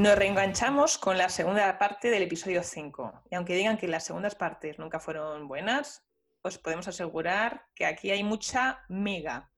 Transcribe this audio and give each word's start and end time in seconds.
Nos 0.00 0.16
reenganchamos 0.16 0.96
con 0.96 1.18
la 1.18 1.28
segunda 1.28 1.76
parte 1.76 2.08
del 2.08 2.22
episodio 2.22 2.62
5. 2.62 3.24
Y 3.30 3.34
aunque 3.34 3.54
digan 3.54 3.76
que 3.76 3.86
las 3.86 4.04
segundas 4.04 4.34
partes 4.34 4.78
nunca 4.78 4.98
fueron 4.98 5.46
buenas, 5.46 6.06
os 6.40 6.56
podemos 6.56 6.88
asegurar 6.88 7.66
que 7.74 7.84
aquí 7.84 8.10
hay 8.10 8.24
mucha 8.24 8.82
mega. 8.88 9.52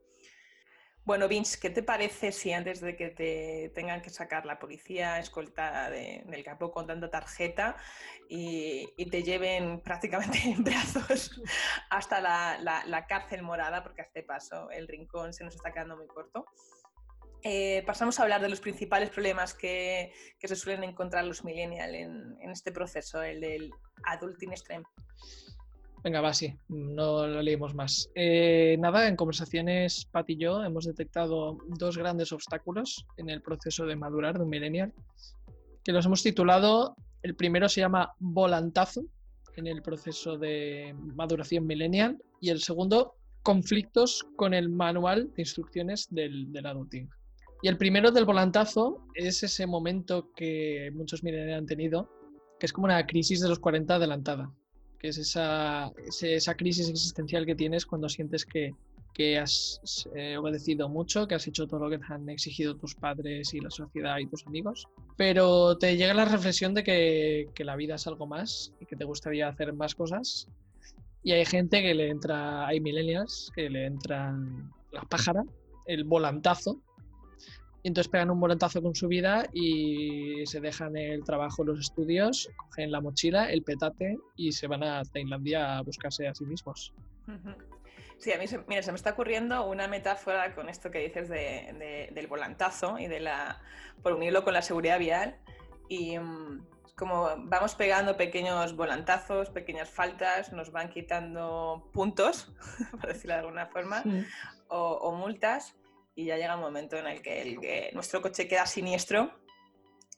Bueno, 1.04 1.28
Vince, 1.28 1.60
¿qué 1.60 1.70
te 1.70 1.84
parece 1.84 2.32
si 2.32 2.52
antes 2.52 2.80
de 2.80 2.96
que 2.96 3.10
te 3.10 3.70
tengan 3.72 4.02
que 4.02 4.10
sacar 4.10 4.44
la 4.44 4.58
policía 4.58 5.20
escoltada 5.20 5.90
del 5.90 6.42
campo 6.42 6.72
con 6.72 6.88
tanta 6.88 7.08
tarjeta 7.08 7.76
y, 8.28 8.92
te 9.12 9.22
lleven 9.22 9.80
prácticamente 9.84 10.40
en 10.42 10.64
brazos 10.64 11.40
hasta 11.88 12.20
la, 12.20 12.82
la 12.84 13.06
cárcel 13.06 13.42
morada, 13.42 13.84
porque 13.84 14.02
a 14.02 14.06
este 14.06 14.24
paso 14.24 14.72
el 14.72 14.88
rincón 14.88 15.32
se 15.32 15.44
nos 15.44 15.54
está 15.54 15.72
quedando 15.72 15.96
muy 15.96 16.08
corto? 16.08 16.46
Eh, 17.44 17.82
pasamos 17.86 18.20
a 18.20 18.22
hablar 18.22 18.40
de 18.40 18.48
los 18.48 18.60
principales 18.60 19.10
problemas 19.10 19.52
que, 19.54 20.12
se 20.40 20.56
suelen 20.56 20.84
encontrar 20.84 21.24
los 21.24 21.44
millennials 21.44 21.94
en, 21.94 22.50
este 22.50 22.70
proceso, 22.70 23.22
el 23.22 23.40
del 23.40 23.70
adulting 24.04 24.52
extreme. 24.52 24.84
Venga, 26.04 26.20
va, 26.20 26.34
sí, 26.34 26.54
no 26.68 27.26
lo 27.26 27.42
leímos 27.42 27.74
más. 27.74 28.10
Eh, 28.14 28.76
nada, 28.78 29.08
en 29.08 29.16
conversaciones, 29.16 30.04
Pat 30.10 30.30
y 30.30 30.36
yo 30.36 30.62
hemos 30.62 30.84
detectado 30.84 31.58
dos 31.68 31.96
grandes 31.96 32.32
obstáculos 32.32 33.06
en 33.16 33.30
el 33.30 33.40
proceso 33.40 33.86
de 33.86 33.96
madurar 33.96 34.36
de 34.36 34.44
un 34.44 34.50
millennial, 34.50 34.92
que 35.84 35.92
los 35.92 36.06
hemos 36.06 36.22
titulado, 36.22 36.96
el 37.22 37.34
primero 37.34 37.68
se 37.68 37.80
llama 37.80 38.14
volantazo 38.18 39.04
en 39.56 39.66
el 39.66 39.82
proceso 39.82 40.38
de 40.38 40.94
maduración 41.14 41.66
millennial 41.66 42.18
y 42.40 42.50
el 42.50 42.60
segundo, 42.60 43.14
conflictos 43.42 44.24
con 44.36 44.54
el 44.54 44.68
manual 44.68 45.32
de 45.34 45.42
instrucciones 45.42 46.06
del, 46.10 46.52
del 46.52 46.66
adulting. 46.66 47.08
Y 47.62 47.68
el 47.68 47.78
primero 47.78 48.10
del 48.10 48.24
volantazo 48.24 49.06
es 49.14 49.44
ese 49.44 49.66
momento 49.68 50.32
que 50.34 50.90
muchos 50.94 51.22
miren 51.22 51.50
han 51.50 51.64
tenido, 51.64 52.10
que 52.58 52.66
es 52.66 52.72
como 52.72 52.86
una 52.86 53.06
crisis 53.06 53.40
de 53.40 53.48
los 53.48 53.60
40 53.60 53.94
adelantada, 53.94 54.52
que 54.98 55.08
es 55.08 55.18
esa, 55.18 55.92
esa 56.20 56.56
crisis 56.56 56.88
existencial 56.88 57.46
que 57.46 57.54
tienes 57.54 57.86
cuando 57.86 58.08
sientes 58.08 58.44
que, 58.44 58.74
que 59.14 59.38
has 59.38 60.08
eh, 60.16 60.36
obedecido 60.36 60.88
mucho, 60.88 61.28
que 61.28 61.36
has 61.36 61.46
hecho 61.46 61.68
todo 61.68 61.84
lo 61.84 61.90
que 61.90 61.98
te 61.98 62.12
han 62.12 62.28
exigido 62.28 62.76
tus 62.76 62.96
padres 62.96 63.54
y 63.54 63.60
la 63.60 63.70
sociedad 63.70 64.18
y 64.18 64.26
tus 64.26 64.44
amigos, 64.46 64.88
pero 65.16 65.78
te 65.78 65.96
llega 65.96 66.14
la 66.14 66.24
reflexión 66.24 66.74
de 66.74 66.82
que, 66.82 67.48
que 67.54 67.64
la 67.64 67.76
vida 67.76 67.94
es 67.94 68.08
algo 68.08 68.26
más 68.26 68.72
y 68.80 68.86
que 68.86 68.96
te 68.96 69.04
gustaría 69.04 69.46
hacer 69.46 69.72
más 69.72 69.94
cosas. 69.94 70.48
Y 71.22 71.30
hay 71.30 71.44
gente 71.44 71.80
que 71.80 71.94
le 71.94 72.10
entra, 72.10 72.66
hay 72.66 72.80
millennials 72.80 73.52
que 73.54 73.70
le 73.70 73.86
entran 73.86 74.72
la 74.90 75.02
pájara, 75.02 75.44
el 75.86 76.02
volantazo, 76.02 76.80
y 77.82 77.88
entonces 77.88 78.10
pegan 78.10 78.30
un 78.30 78.38
volantazo 78.38 78.80
con 78.80 78.94
su 78.94 79.08
vida 79.08 79.46
y 79.52 80.46
se 80.46 80.60
dejan 80.60 80.96
el 80.96 81.24
trabajo, 81.24 81.64
los 81.64 81.80
estudios, 81.80 82.48
cogen 82.56 82.92
la 82.92 83.00
mochila, 83.00 83.50
el 83.50 83.62
petate 83.62 84.18
y 84.36 84.52
se 84.52 84.68
van 84.68 84.84
a 84.84 85.02
Tailandia 85.02 85.78
a 85.78 85.82
buscarse 85.82 86.28
a 86.28 86.34
sí 86.34 86.44
mismos. 86.44 86.94
Sí, 88.18 88.32
a 88.32 88.38
mí 88.38 88.46
se, 88.46 88.58
mira, 88.68 88.82
se 88.82 88.92
me 88.92 88.96
está 88.96 89.10
ocurriendo 89.10 89.66
una 89.66 89.88
metáfora 89.88 90.54
con 90.54 90.68
esto 90.68 90.92
que 90.92 91.00
dices 91.00 91.28
del 91.28 92.26
volantazo 92.28 92.98
y 92.98 93.08
de 93.08 93.18
la 93.18 93.60
por 94.02 94.12
unirlo 94.12 94.44
con 94.44 94.54
la 94.54 94.62
seguridad 94.62 94.98
vial 95.00 95.36
y 95.88 96.18
mm, 96.18 96.64
como 96.96 97.30
vamos 97.46 97.74
pegando 97.74 98.16
pequeños 98.16 98.76
volantazos, 98.76 99.50
pequeñas 99.50 99.90
faltas, 99.90 100.52
nos 100.52 100.70
van 100.70 100.88
quitando 100.88 101.90
puntos, 101.92 102.52
por 102.92 103.08
decirlo 103.08 103.34
de 103.34 103.40
alguna 103.40 103.66
forma, 103.66 104.04
o 104.68 105.12
multas 105.12 105.74
y 106.14 106.26
ya 106.26 106.36
llega 106.36 106.56
un 106.56 106.60
momento 106.60 106.96
en 106.96 107.06
el 107.06 107.22
que, 107.22 107.90
nuestro 107.94 108.20
coche 108.20 108.48
queda 108.48 108.66
siniestro 108.66 109.32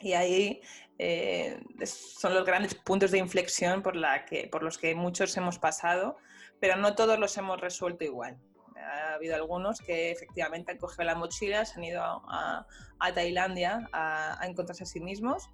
y 0.00 0.12
ahí 0.12 0.60
eh, 0.98 1.60
son 1.84 2.34
los 2.34 2.44
grandes 2.44 2.74
puntos 2.74 3.10
de 3.10 3.18
inflexión 3.18 3.82
por, 3.82 3.96
la 3.96 4.24
que, 4.24 4.48
por 4.48 4.62
los 4.62 4.76
que 4.78 4.94
muchos 4.94 5.36
hemos 5.36 5.58
pasado, 5.58 6.16
pero 6.60 6.76
no 6.76 6.94
todos 6.94 7.18
los 7.18 7.36
hemos 7.36 7.60
resuelto 7.60 8.04
igual. 8.04 8.38
Ha 8.76 9.14
habido 9.14 9.36
algunos 9.36 9.80
que 9.80 10.10
efectivamente 10.10 10.72
han 10.72 10.78
cogido 10.78 11.04
la 11.04 11.14
mochila, 11.14 11.64
se 11.64 11.78
han 11.78 11.84
ido 11.84 12.02
a, 12.02 12.66
Tailandia 13.14 13.88
a, 13.92 14.40
encontrarse 14.42 14.82
a 14.82 14.86
sí 14.86 15.00
mismos 15.00 15.50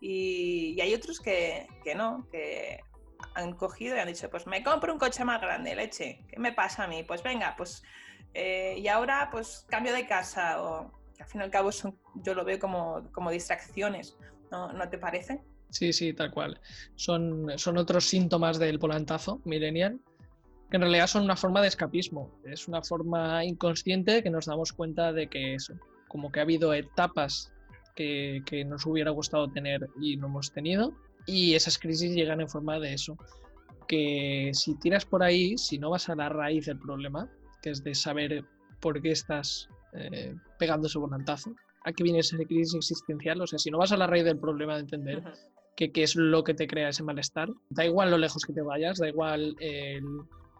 y, 0.00 0.80
hay 0.80 0.94
otros 0.94 1.20
que, 1.20 1.66
que, 1.84 1.94
no, 1.94 2.26
que 2.30 2.80
han 3.34 3.54
cogido 3.54 3.96
y 3.96 3.98
han 3.98 4.08
dicho, 4.08 4.30
pues 4.30 4.46
me 4.46 4.62
compro 4.62 4.92
un 4.92 4.98
coche 4.98 5.24
más 5.24 5.40
grande, 5.40 5.74
leche, 5.74 6.24
¿qué 6.28 6.38
me 6.38 6.52
pasa 6.52 6.84
a 6.84 6.88
mí? 6.88 7.04
Pues 7.04 7.22
venga, 7.22 7.54
pues 7.56 7.82
eh, 8.34 8.76
y 8.78 8.88
ahora 8.88 9.28
pues 9.30 9.64
cambio 9.68 9.92
de 9.92 10.06
casa 10.06 10.62
o 10.62 10.92
al 11.18 11.26
fin 11.26 11.40
y 11.40 11.44
al 11.44 11.50
cabo 11.50 11.72
son, 11.72 11.96
yo 12.16 12.34
lo 12.34 12.44
veo 12.44 12.58
como, 12.58 13.08
como 13.12 13.30
distracciones, 13.30 14.16
¿no? 14.50 14.72
¿no, 14.72 14.88
te 14.88 14.98
parece? 14.98 15.42
Sí, 15.70 15.92
sí, 15.92 16.12
tal 16.12 16.30
cual. 16.30 16.60
Son, 16.96 17.46
son 17.56 17.78
otros 17.78 18.04
síntomas 18.04 18.58
del 18.58 18.78
volantazo 18.78 19.40
millennial 19.44 20.00
que 20.70 20.76
en 20.76 20.82
realidad 20.82 21.06
son 21.06 21.24
una 21.24 21.36
forma 21.36 21.62
de 21.62 21.68
escapismo. 21.68 22.30
Es 22.44 22.68
una 22.68 22.82
forma 22.82 23.44
inconsciente 23.44 24.22
que 24.22 24.30
nos 24.30 24.46
damos 24.46 24.72
cuenta 24.72 25.12
de 25.12 25.28
que 25.28 25.54
eso, 25.54 25.74
como 26.08 26.32
que 26.32 26.40
ha 26.40 26.42
habido 26.42 26.74
etapas 26.74 27.52
que, 27.94 28.42
que 28.44 28.64
nos 28.64 28.84
hubiera 28.86 29.10
gustado 29.10 29.50
tener 29.50 29.88
y 30.00 30.16
no 30.16 30.26
hemos 30.26 30.52
tenido 30.52 30.92
y 31.26 31.54
esas 31.54 31.78
crisis 31.78 32.14
llegan 32.14 32.40
en 32.40 32.48
forma 32.48 32.78
de 32.78 32.94
eso. 32.94 33.16
Que 33.86 34.50
si 34.54 34.74
tiras 34.78 35.04
por 35.04 35.22
ahí, 35.22 35.56
si 35.58 35.78
no 35.78 35.90
vas 35.90 36.08
a 36.08 36.14
la 36.14 36.28
raíz 36.28 36.66
del 36.66 36.78
problema, 36.78 37.30
que 37.64 37.70
es 37.70 37.82
de 37.82 37.94
saber 37.94 38.44
por 38.80 39.00
qué 39.00 39.12
estás 39.12 39.70
eh, 39.94 40.34
pegando 40.58 40.86
ese 40.86 40.98
volantazo. 40.98 41.54
¿A 41.84 41.92
qué 41.92 42.04
viene 42.04 42.18
esa 42.18 42.36
crisis 42.36 42.74
existencial? 42.74 43.40
O 43.40 43.46
sea, 43.46 43.58
si 43.58 43.70
no 43.70 43.78
vas 43.78 43.92
a 43.92 43.96
la 43.96 44.06
raíz 44.06 44.24
del 44.24 44.38
problema 44.38 44.74
de 44.74 44.80
entender 44.80 45.22
qué 45.74 45.90
es 45.94 46.14
lo 46.14 46.44
que 46.44 46.52
te 46.52 46.66
crea 46.66 46.90
ese 46.90 47.02
malestar, 47.02 47.48
da 47.70 47.86
igual 47.86 48.10
lo 48.10 48.18
lejos 48.18 48.44
que 48.44 48.52
te 48.52 48.60
vayas, 48.60 48.98
da 48.98 49.08
igual 49.08 49.56
el 49.60 50.04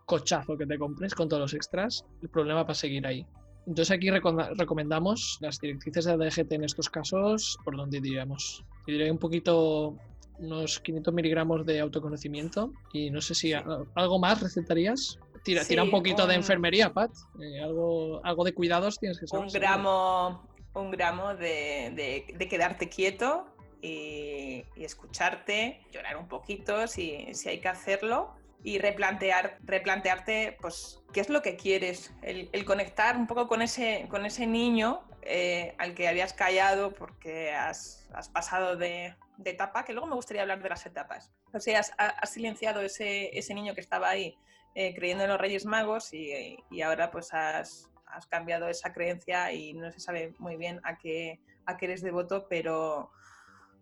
cochazo 0.06 0.56
que 0.56 0.66
te 0.66 0.78
compres 0.78 1.14
con 1.14 1.28
todos 1.28 1.42
los 1.42 1.54
extras, 1.54 2.06
el 2.22 2.30
problema 2.30 2.62
va 2.62 2.72
a 2.72 2.74
seguir 2.74 3.06
ahí. 3.06 3.26
Entonces 3.66 3.90
aquí 3.94 4.10
recomendamos 4.10 5.38
las 5.40 5.58
directrices 5.58 6.06
de 6.06 6.12
ADGT 6.12 6.52
en 6.52 6.64
estos 6.64 6.88
casos, 6.88 7.58
por 7.64 7.76
donde 7.76 8.00
diríamos. 8.00 8.64
Yo 8.86 8.92
diría 8.92 9.12
un 9.12 9.18
poquito 9.18 9.96
unos 10.38 10.80
500 10.80 11.12
miligramos 11.12 11.66
de 11.66 11.80
autoconocimiento 11.80 12.72
y 12.92 13.10
no 13.10 13.20
sé 13.20 13.34
si 13.34 13.52
algo 13.52 14.18
más 14.18 14.42
recetarías. 14.42 15.18
Tira, 15.44 15.64
tira 15.64 15.82
un 15.82 15.90
poquito 15.90 16.26
de 16.26 16.34
enfermería, 16.34 16.92
Pat. 16.92 17.10
Eh, 17.40 17.60
algo, 17.60 18.24
algo 18.24 18.44
de 18.44 18.54
cuidados 18.54 18.98
tienes 18.98 19.20
que 19.20 19.26
saber. 19.26 19.46
Un 19.46 19.52
gramo, 19.52 20.48
un 20.72 20.90
gramo 20.90 21.34
de, 21.34 22.34
quedarte 22.50 22.88
quieto 22.88 23.46
y, 23.82 24.64
escucharte, 24.76 25.82
llorar 25.92 26.16
un 26.16 26.28
poquito 26.28 26.86
si, 26.86 27.34
si 27.34 27.50
hay 27.50 27.60
que 27.60 27.68
hacerlo 27.68 28.34
y 28.64 28.78
replantear, 28.78 29.58
replantearte 29.62 30.56
pues, 30.60 31.02
qué 31.12 31.20
es 31.20 31.28
lo 31.28 31.42
que 31.42 31.56
quieres, 31.56 32.12
el, 32.22 32.64
conectar 32.64 33.16
un 33.16 33.26
poco 33.26 33.46
con 33.46 33.60
ese, 33.60 34.06
con 34.08 34.24
ese 34.24 34.46
niño 34.46 35.02
eh, 35.20 35.74
al 35.76 35.94
que 35.94 36.08
habías 36.08 36.32
callado 36.32 36.94
porque 36.94 37.52
has, 37.52 38.08
has 38.14 38.30
pasado 38.30 38.76
de, 38.76 39.14
de, 39.36 39.50
etapa, 39.50 39.84
que 39.84 39.92
luego 39.92 40.06
me 40.06 40.14
gustaría 40.14 40.40
hablar 40.40 40.62
de 40.62 40.70
las 40.70 40.86
etapas. 40.86 41.30
O 41.52 41.60
sea, 41.60 41.80
has, 41.98 42.30
silenciado 42.30 42.80
ese, 42.80 43.38
ese, 43.38 43.52
niño 43.52 43.74
que 43.74 43.82
estaba 43.82 44.08
ahí 44.08 44.38
eh, 44.74 44.92
creyendo 44.94 45.24
en 45.24 45.30
los 45.30 45.40
Reyes 45.40 45.66
Magos 45.66 46.12
y, 46.12 46.58
ahora 46.82 47.10
pues 47.10 47.32
has, 47.32 47.90
cambiado 48.28 48.68
esa 48.68 48.92
creencia 48.92 49.52
y 49.52 49.74
no 49.74 49.90
se 49.90 49.98
sabe 49.98 50.34
muy 50.38 50.56
bien 50.56 50.80
a 50.84 50.98
qué, 50.98 51.40
a 51.66 51.76
qué 51.76 51.86
eres 51.86 52.00
devoto, 52.00 52.46
pero, 52.48 53.10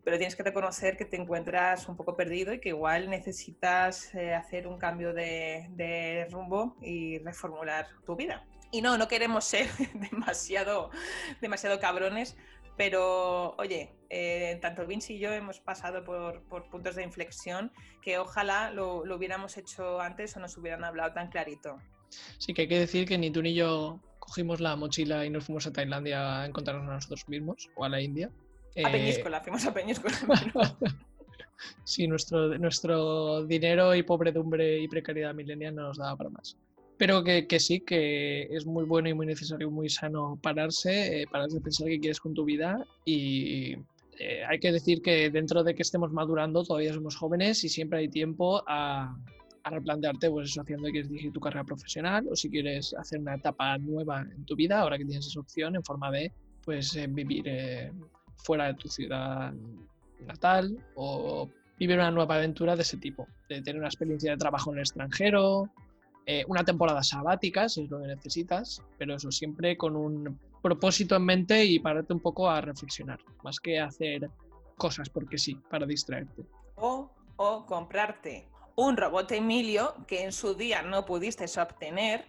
pero 0.05 0.17
tienes 0.17 0.37
que 0.37 0.43
reconocer 0.43 0.97
que 0.97 1.05
te 1.05 1.17
encuentras 1.17 1.87
un 1.87 1.97
poco 1.97 2.17
perdido 2.17 2.55
y 2.55 2.61
que 2.61 2.71
igual 2.71 3.11
necesitas 3.11 4.15
eh, 4.15 4.35
hacer 4.35 4.67
un 4.67 4.79
cambio 4.79 5.13
de, 5.13 6.27
rumbo 6.31 6.77
y 6.81 7.19
reformular 7.19 7.89
tu 8.07 8.17
vida. 8.17 8.47
Y 8.71 8.81
no, 8.81 8.97
no 8.97 9.07
queremos 9.07 9.45
ser 9.45 9.69
demasiado, 10.11 10.91
demasiado 11.43 11.79
cabrones, 11.79 12.37
Pero, 12.77 13.55
oye, 13.57 13.93
eh, 14.09 14.59
tanto 14.61 14.87
Vince 14.87 15.15
y 15.15 15.19
yo 15.19 15.33
hemos 15.33 15.61
pasado 15.61 16.05
por, 16.05 16.43
puntos 16.71 16.97
de 16.97 17.03
inflexión 17.03 17.71
que 18.01 18.19
ojalá 18.19 18.71
lo, 18.71 19.05
lo, 19.05 19.17
hubiéramos 19.17 19.57
hecho 19.57 20.01
antes 20.01 20.37
o 20.37 20.41
nos 20.41 20.57
hubieran 20.57 20.85
hablado 20.85 21.13
tan 21.13 21.29
clarito. 21.29 21.79
Sí, 22.39 22.55
que 22.55 22.63
hay 22.63 22.69
que 22.69 22.79
decir 22.79 23.07
que 23.07 23.19
ni 23.19 23.31
tú 23.31 23.43
ni 23.43 23.55
yo 23.55 24.01
cogimos 24.19 24.61
la 24.61 24.77
mochila 24.77 25.27
y 25.27 25.31
nos 25.31 25.45
fuimos 25.45 25.67
a 25.67 25.73
Tailandia 25.73 26.43
a 26.43 26.47
encontrarnos 26.47 26.89
a 26.89 26.95
nosotros 26.95 27.29
mismos 27.29 27.69
o 27.75 27.85
a 27.85 27.89
la 27.89 28.01
India. 28.01 28.31
A 28.77 28.89
eh, 28.89 28.93
Peñíscola, 28.93 29.41
fuimos 29.41 29.67
a 29.67 29.75
Peñíscola. 29.75 30.17
sí, 31.85 32.07
nuestro, 32.07 32.57
nuestro 32.59 33.45
dinero 33.45 33.95
y 33.95 34.03
pobredumbre 34.03 34.79
y 34.79 34.89
precariedad 34.89 35.35
milenial 35.35 35.75
no 35.75 35.83
nos 35.83 35.99
daba 35.99 36.17
para 36.17 36.31
más. 36.31 36.57
Pero 36.99 37.25
que, 37.25 37.47
que, 37.47 37.59
sí, 37.59 37.81
que 37.81 38.43
es 38.45 38.65
muy 38.67 38.85
bueno 38.85 39.09
y 39.09 39.15
muy 39.15 39.27
necesario, 39.27 39.71
muy 39.71 39.89
sano 39.89 40.39
pararse, 40.41 41.23
eh, 41.23 41.27
pararse 41.31 41.59
a 41.59 41.61
pensar 41.61 41.89
qué 41.89 41.99
quieres 41.99 42.21
con 42.21 42.35
tu 42.35 42.45
vida 42.45 42.87
y 43.05 43.75
eh, 44.19 44.45
hay 44.49 44.61
que 44.61 44.71
decir 44.71 45.03
que 45.03 45.31
dentro 45.31 45.65
de 45.65 45.75
que 45.75 45.83
estemos 45.83 46.13
madurando 46.13 46.63
todavía 46.63 46.93
somos 46.93 47.17
jóvenes 47.17 47.65
y 47.65 47.69
siempre 47.69 48.01
hay 48.01 48.09
tiempo 48.09 48.63
a, 48.69 49.17
a 49.65 49.71
replantearte 49.71 50.31
pues 50.31 50.51
eso, 50.51 50.61
haciendo 50.61 50.87
que 50.87 50.93
quieres 50.93 51.09
dirigir 51.09 51.33
tu 51.33 51.41
carrera 51.41 51.65
profesional 51.65 52.27
o 52.31 52.37
si 52.37 52.51
quieres 52.51 52.95
hacer 52.95 53.21
una 53.21 53.35
etapa 53.35 53.79
nueva 53.79 54.23
en 54.23 54.45
tu 54.45 54.55
vida, 54.55 54.81
ahora 54.81 54.99
que 54.99 55.05
tienes 55.05 55.27
esa 55.27 55.41
opción 55.41 55.77
en 55.77 55.83
forma 55.83 56.11
de 56.11 56.33
pues 56.65 56.95
eh, 56.97 57.07
vivir 57.09 57.43
eh, 57.47 57.93
fuera 58.37 58.67
de 58.67 58.75
tu 58.75 58.89
ciudad 58.89 59.53
natal 60.27 60.77
o 60.95 61.49
vivir 61.79 61.97
una 61.97 62.11
nueva 62.11 62.37
aventura 62.37 62.77
de 62.77 62.83
ese 62.83 62.97
tipo, 62.97 63.27
de 63.49 63.61
tener 63.63 63.79
una 63.79 63.89
experiencia 63.89 64.33
de 64.33 64.37
trabajo 64.37 64.71
en 64.71 64.79
el 64.79 64.83
extranjero, 64.83 65.69
eh, 66.27 66.45
una 66.49 66.65
temporada 66.65 67.03
sabática 67.03 67.69
si 67.69 67.83
es 67.83 67.91
lo 67.91 68.01
que 68.01 68.09
necesitas, 68.09 68.83
pero 68.99 69.17
eso 69.17 69.31
siempre 69.33 69.77
con 69.77 69.97
un 69.97 70.39
propósito 70.63 71.17
en 71.17 71.25
mente 71.25 71.65
y 71.65 71.79
pararte 71.79 72.13
un 72.13 72.21
poco 72.21 72.49
a 72.49 72.61
reflexionar, 72.61 73.19
más 73.43 73.59
que 73.59 73.81
hacer 73.81 74.31
cosas 74.77 75.09
porque 75.09 75.39
sí, 75.39 75.57
para 75.69 75.87
distraerte. 75.87 76.45
O, 76.77 77.11
o 77.37 77.67
comprarte 77.67 78.47
un 78.77 78.97
robot 78.97 79.33
Emilio 79.33 79.95
que 80.07 80.23
en 80.23 80.33
su 80.33 80.55
día 80.55 80.83
no 80.83 81.05
pudiste 81.05 81.45
obtener, 81.61 82.25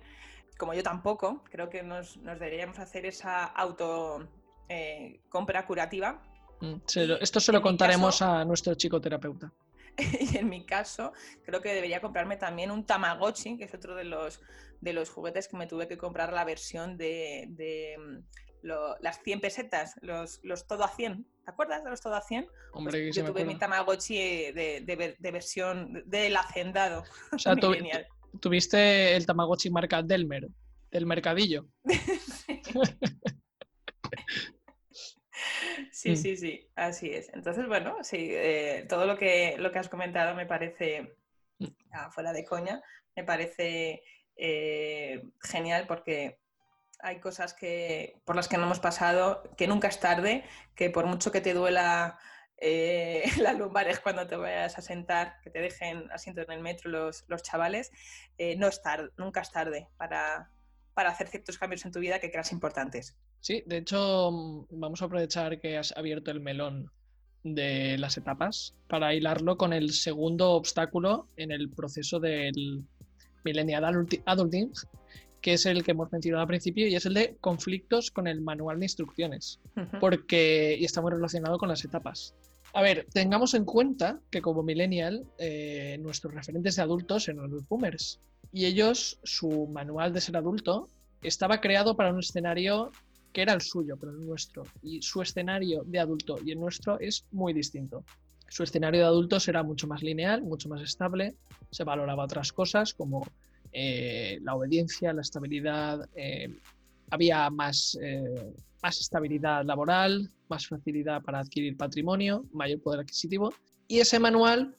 como 0.57 0.73
yo 0.73 0.83
tampoco, 0.83 1.43
creo 1.51 1.69
que 1.69 1.83
nos, 1.83 2.21
deberíamos 2.23 2.79
hacer 2.79 3.05
esa 3.05 3.45
auto 3.45 4.27
eh, 4.69 5.19
compra 5.29 5.65
curativa. 5.65 6.21
Mm, 6.61 6.75
esto 7.21 7.39
se 7.39 7.51
lo 7.51 7.61
contaremos 7.61 8.21
a 8.21 8.43
nuestro 8.45 8.75
chico 8.75 8.99
terapeuta. 8.99 9.51
y 10.33 10.37
en 10.37 10.49
mi 10.49 10.65
caso, 10.65 11.13
creo 11.43 11.61
que 11.61 11.73
debería 11.73 12.01
comprarme 12.01 12.37
también 12.37 12.71
un 12.71 12.85
Tamagotchi, 12.85 13.57
que 13.57 13.65
es 13.65 13.73
otro 13.73 13.95
de 13.95 14.03
los, 14.03 14.41
de 14.81 14.93
los 14.93 15.09
juguetes 15.09 15.47
que 15.47 15.57
me 15.57 15.67
tuve 15.67 15.87
que 15.87 15.97
comprar 15.97 16.33
la 16.33 16.43
versión 16.45 16.97
de, 16.97 18.23
las 18.61 19.21
100 19.23 19.41
pesetas, 19.41 19.95
los, 20.01 20.39
los 20.43 20.67
todo 20.67 20.83
a 20.83 20.89
100. 20.89 21.25
¿Te 21.45 21.51
acuerdas 21.51 21.83
de 21.83 21.89
los 21.89 22.01
todo 22.01 22.15
a 22.15 22.21
100? 22.21 22.47
Hombre, 22.71 23.03
pues 23.03 23.15
yo 23.15 23.25
tuve 23.25 23.45
mi 23.45 23.57
Tamagotchi 23.57 24.15
de, 24.15 25.15
de, 25.19 25.31
versión 25.31 26.03
del 26.05 26.35
hacendado. 26.37 27.03
O 27.31 27.37
sea, 27.39 27.55
tuviste 28.39 29.15
el 29.15 29.25
Tamagotchi 29.25 29.69
marca 29.69 30.01
Delmer, 30.01 30.47
del 30.91 31.05
mercadillo. 31.05 31.67
sí, 32.45 32.61
mm. 36.11 36.15
sí, 36.15 36.37
sí, 36.37 36.69
así 36.75 37.09
es. 37.11 37.29
Entonces, 37.33 37.67
bueno, 37.67 38.03
sí, 38.03 38.29
eh, 38.31 38.85
todo 38.89 39.05
lo 39.05 39.17
que, 39.17 39.55
lo 39.57 39.71
que 39.71 39.79
has 39.79 39.89
comentado 39.89 40.35
me 40.35 40.45
parece, 40.45 41.15
mm. 41.59 41.67
fuera 42.11 42.33
de 42.33 42.45
coña, 42.45 42.81
me 43.15 43.23
parece 43.23 44.03
eh, 44.35 45.23
genial 45.41 45.85
porque 45.87 46.39
hay 46.99 47.19
cosas 47.19 47.53
que, 47.53 48.21
por 48.25 48.35
las 48.35 48.47
que 48.47 48.57
no 48.57 48.63
hemos 48.63 48.79
pasado, 48.79 49.43
que 49.57 49.67
nunca 49.67 49.89
es 49.89 49.99
tarde, 49.99 50.45
que 50.75 50.89
por 50.89 51.05
mucho 51.05 51.31
que 51.31 51.41
te 51.41 51.53
duela 51.53 52.17
eh, 52.57 53.23
las 53.39 53.57
lumbares 53.57 53.99
cuando 53.99 54.25
te 54.25 54.37
vayas 54.37 54.77
a 54.77 54.81
sentar, 54.81 55.35
que 55.43 55.49
te 55.49 55.59
dejen 55.59 56.09
asiento 56.11 56.41
en 56.41 56.51
el 56.51 56.61
metro 56.61 56.89
los, 56.89 57.25
los 57.27 57.43
chavales, 57.43 57.91
eh, 58.37 58.55
no 58.55 58.67
es 58.67 58.81
tarde, 58.81 59.09
nunca 59.17 59.41
es 59.41 59.51
tarde 59.51 59.89
para, 59.97 60.49
para 60.93 61.09
hacer 61.09 61.27
ciertos 61.27 61.57
cambios 61.57 61.83
en 61.85 61.91
tu 61.91 61.99
vida 61.99 62.19
que 62.19 62.31
creas 62.31 62.53
importantes. 62.53 63.17
Sí, 63.43 63.61
de 63.65 63.79
hecho, 63.79 64.31
mm, 64.31 64.79
vamos 64.79 65.01
a 65.01 65.05
aprovechar 65.05 65.59
que 65.59 65.77
has 65.77 65.91
abierto 65.97 66.31
el 66.31 66.39
melón 66.39 66.89
de 67.43 67.97
las 67.97 68.17
etapas 68.17 68.73
para 68.87 69.13
hilarlo 69.13 69.57
con 69.57 69.73
el 69.73 69.91
segundo 69.91 70.51
obstáculo 70.51 71.27
en 71.35 71.51
el 71.51 71.69
proceso 71.69 72.21
del 72.21 72.85
millennial 73.43 73.83
adulting, 73.83 74.71
que 75.41 75.53
es 75.55 75.65
el 75.65 75.83
que 75.83 75.91
hemos 75.91 76.09
mencionado 76.09 76.43
al 76.43 76.47
principio, 76.47 76.87
y 76.87 76.95
es 76.95 77.05
el 77.05 77.15
de 77.15 77.35
conflictos 77.41 78.11
con 78.11 78.27
el 78.27 78.39
manual 78.39 78.79
de 78.79 78.85
instrucciones, 78.85 79.59
porque 79.99 80.77
y 80.79 80.85
está 80.85 81.01
muy 81.01 81.11
relacionado 81.11 81.57
con 81.57 81.67
las 81.67 81.83
etapas. 81.83 82.33
A 82.71 82.81
ver, 82.81 83.07
tengamos 83.11 83.55
en 83.55 83.65
cuenta 83.65 84.21
que 84.31 84.41
como 84.41 84.63
millennial, 84.63 85.25
eh, 85.37 85.97
nuestros 85.99 86.33
referentes 86.33 86.77
de 86.77 86.81
adultos 86.81 87.27
eran 87.27 87.51
los 87.51 87.67
boomers, 87.67 88.21
y 88.53 88.67
ellos, 88.67 89.19
su 89.23 89.67
manual 89.67 90.13
de 90.13 90.21
ser 90.21 90.37
adulto, 90.37 90.87
estaba 91.21 91.59
creado 91.59 91.97
para 91.97 92.13
un 92.13 92.19
escenario 92.19 92.91
que 93.33 93.41
era 93.41 93.53
el 93.53 93.61
suyo, 93.61 93.97
pero 93.99 94.11
el 94.11 94.25
nuestro, 94.25 94.63
y 94.83 95.01
su 95.01 95.21
escenario 95.21 95.83
de 95.85 95.99
adulto 95.99 96.37
y 96.45 96.51
el 96.51 96.59
nuestro 96.59 96.99
es 96.99 97.25
muy 97.31 97.51
distinto. 97.51 98.05
Su 98.47 98.63
escenario 98.63 99.01
de 99.01 99.07
adulto 99.07 99.39
será 99.39 99.63
mucho 99.63 99.87
más 99.87 100.03
lineal, 100.03 100.43
mucho 100.43 100.69
más 100.69 100.81
estable, 100.81 101.35
se 101.71 101.83
valoraba 101.83 102.23
otras 102.23 102.53
cosas 102.53 102.93
como 102.93 103.25
eh, 103.71 104.37
la 104.43 104.55
obediencia, 104.55 105.11
la 105.11 105.21
estabilidad, 105.21 106.07
eh, 106.15 106.55
había 107.09 107.49
más, 107.49 107.97
eh, 107.99 108.53
más 108.83 108.99
estabilidad 108.99 109.65
laboral, 109.65 110.29
más 110.47 110.67
facilidad 110.67 111.23
para 111.23 111.39
adquirir 111.39 111.75
patrimonio, 111.75 112.45
mayor 112.53 112.81
poder 112.81 112.99
adquisitivo. 112.99 113.51
Y 113.87 113.99
ese 113.99 114.19
manual, 114.19 114.75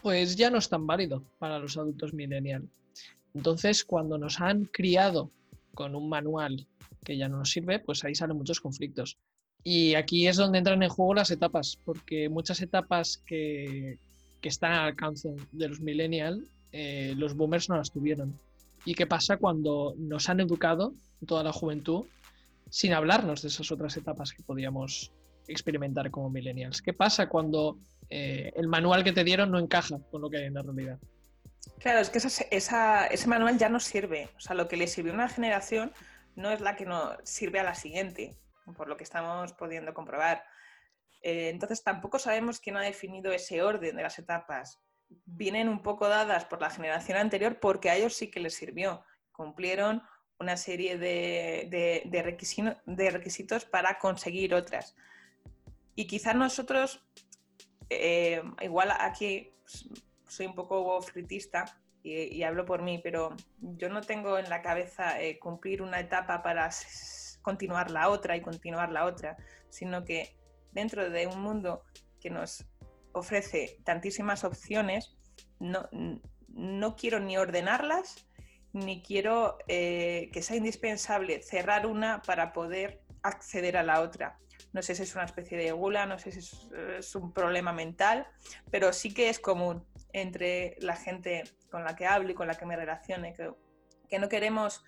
pues 0.00 0.36
ya 0.36 0.48
no 0.48 0.58
es 0.58 0.68
tan 0.68 0.86
válido 0.86 1.24
para 1.38 1.58
los 1.58 1.76
adultos 1.76 2.14
millennial. 2.14 2.68
Entonces, 3.34 3.84
cuando 3.84 4.16
nos 4.16 4.40
han 4.40 4.64
criado 4.66 5.30
con 5.76 5.94
un 5.94 6.08
manual 6.08 6.66
que 7.04 7.16
ya 7.16 7.28
no 7.28 7.38
nos 7.38 7.50
sirve, 7.50 7.78
pues 7.78 8.02
ahí 8.02 8.16
salen 8.16 8.38
muchos 8.38 8.60
conflictos. 8.60 9.18
Y 9.62 9.94
aquí 9.94 10.26
es 10.26 10.36
donde 10.36 10.58
entran 10.58 10.82
en 10.82 10.88
juego 10.88 11.14
las 11.14 11.30
etapas, 11.30 11.78
porque 11.84 12.28
muchas 12.28 12.62
etapas 12.62 13.22
que, 13.26 13.98
están 14.42 14.74
al 14.74 14.86
alcance 14.90 15.34
de 15.50 15.68
los 15.68 15.80
millennial 15.80 16.46
eh, 16.70 17.14
los 17.16 17.34
boomers 17.34 17.68
no 17.68 17.76
las 17.76 17.90
tuvieron. 17.90 18.38
¿Y 18.84 18.94
qué 18.94 19.04
pasa 19.04 19.38
cuando 19.38 19.94
nos 19.98 20.28
han 20.28 20.38
educado 20.38 20.94
toda 21.26 21.42
la 21.42 21.52
juventud 21.52 22.04
sin 22.70 22.92
hablarnos 22.92 23.42
de 23.42 23.48
esas 23.48 23.72
otras 23.72 23.96
etapas 23.96 24.32
que 24.32 24.44
podíamos 24.44 25.10
experimentar 25.48 26.12
como 26.12 26.30
millennials? 26.30 26.80
¿Qué 26.80 26.92
pasa 26.92 27.28
cuando 27.28 27.78
eh, 28.08 28.52
el 28.54 28.68
manual 28.68 29.02
que 29.02 29.12
te 29.12 29.24
dieron 29.24 29.50
no 29.50 29.58
encaja 29.58 29.98
con 30.12 30.22
lo 30.22 30.30
que 30.30 30.36
hay 30.36 30.44
en 30.44 30.54
la 30.54 30.62
realidad? 30.62 31.00
Claro, 31.78 32.00
es 32.00 32.10
que 32.10 32.18
ese 32.18 33.28
manual 33.28 33.58
ya 33.58 33.68
no 33.68 33.80
sirve. 33.80 34.30
O 34.36 34.40
sea, 34.40 34.54
lo 34.54 34.68
que 34.68 34.76
le 34.76 34.86
sirvió 34.86 35.12
a 35.12 35.16
una 35.16 35.28
generación 35.28 35.92
no 36.34 36.50
es 36.50 36.60
la 36.60 36.76
que 36.76 36.86
no 36.86 37.16
sirve 37.24 37.60
a 37.60 37.64
la 37.64 37.74
siguiente, 37.74 38.36
por 38.76 38.88
lo 38.88 38.96
que 38.96 39.04
estamos 39.04 39.52
pudiendo 39.52 39.94
comprobar. 39.94 40.44
Eh, 41.22 41.48
entonces 41.48 41.82
tampoco 41.82 42.18
sabemos 42.18 42.60
quién 42.60 42.76
ha 42.76 42.82
definido 42.82 43.32
ese 43.32 43.62
orden 43.62 43.96
de 43.96 44.02
las 44.02 44.18
etapas 44.18 44.80
vienen 45.24 45.68
un 45.68 45.82
poco 45.82 46.08
dadas 46.08 46.44
por 46.44 46.60
la 46.60 46.70
generación 46.70 47.18
anterior 47.18 47.58
porque 47.60 47.90
a 47.90 47.96
ellos 47.96 48.14
sí 48.14 48.30
que 48.30 48.40
les 48.40 48.54
sirvió. 48.54 49.04
Cumplieron 49.32 50.02
una 50.38 50.56
serie 50.56 50.98
de, 50.98 51.68
de, 52.04 53.10
requisitos 53.10 53.64
para 53.64 53.98
conseguir 53.98 54.54
otras. 54.54 54.94
Y 55.94 56.06
quizás 56.06 56.34
nosotros, 56.34 57.06
eh, 57.88 58.42
igual 58.60 58.92
aquí 58.98 59.54
soy 60.28 60.46
un 60.46 60.54
poco 60.54 61.00
fritista 61.02 61.64
y, 62.02 62.44
hablo 62.44 62.64
por 62.64 62.82
mí, 62.82 63.00
pero 63.02 63.34
yo 63.58 63.88
no 63.88 64.00
tengo 64.00 64.38
en 64.38 64.48
la 64.48 64.62
cabeza 64.62 65.20
eh, 65.20 65.40
cumplir 65.40 65.82
una 65.82 65.98
etapa 65.98 66.40
para 66.40 66.70
continuar 67.42 67.90
la 67.90 68.10
otra 68.10 68.36
y 68.36 68.42
continuar 68.42 68.92
la 68.92 69.06
otra, 69.06 69.36
sino 69.70 70.04
que 70.04 70.36
dentro 70.70 71.10
de 71.10 71.26
un 71.26 71.40
mundo 71.40 71.82
que 72.20 72.30
nos 72.30 72.64
ofrece 73.12 73.80
tantísimas 73.82 74.44
opciones, 74.44 75.16
no, 75.58 75.88
no 76.48 76.94
quiero 76.94 77.18
ni 77.18 77.36
ordenarlas, 77.36 78.26
ni 78.72 79.02
quiero 79.02 79.58
eh, 79.68 80.30
que 80.32 80.42
sea 80.42 80.56
indispensable 80.56 81.42
cerrar 81.42 81.86
una 81.86 82.22
para 82.22 82.52
poder 82.52 83.00
acceder 83.22 83.76
a 83.76 83.82
la 83.82 84.00
otra. 84.00 84.38
No 84.72 84.82
sé 84.82 84.94
si 84.94 85.02
es 85.02 85.14
una 85.14 85.24
especie 85.24 85.56
de 85.56 85.72
gula, 85.72 86.06
no 86.06 86.18
sé 86.18 86.32
si 86.32 86.40
es, 86.40 87.14
un 87.14 87.32
problema 87.32 87.72
mental, 87.72 88.26
pero 88.70 88.92
sí 88.92 89.14
que 89.14 89.28
es 89.28 89.38
común 89.38 89.84
entre 90.16 90.76
la 90.80 90.96
gente 90.96 91.44
con 91.70 91.84
la 91.84 91.94
que 91.94 92.06
hablo 92.06 92.30
y 92.30 92.34
con 92.34 92.46
la 92.46 92.54
que 92.54 92.64
me 92.64 92.74
relacione, 92.74 93.34
que, 93.34 93.50
que 94.08 94.18
no 94.18 94.30
queremos 94.30 94.82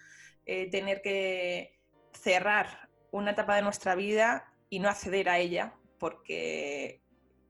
eh, 0.47 0.71
tener 0.71 1.03
que 1.03 1.79
cerrar 2.15 2.89
una 3.11 3.33
etapa 3.33 3.55
de 3.55 3.63
nuestra 3.63 3.95
vida 3.95 4.51
y 4.71 4.81
no 4.81 4.89
acceder 4.89 5.29
a 5.29 5.39
ella 5.39 5.75
porque 5.99 7.03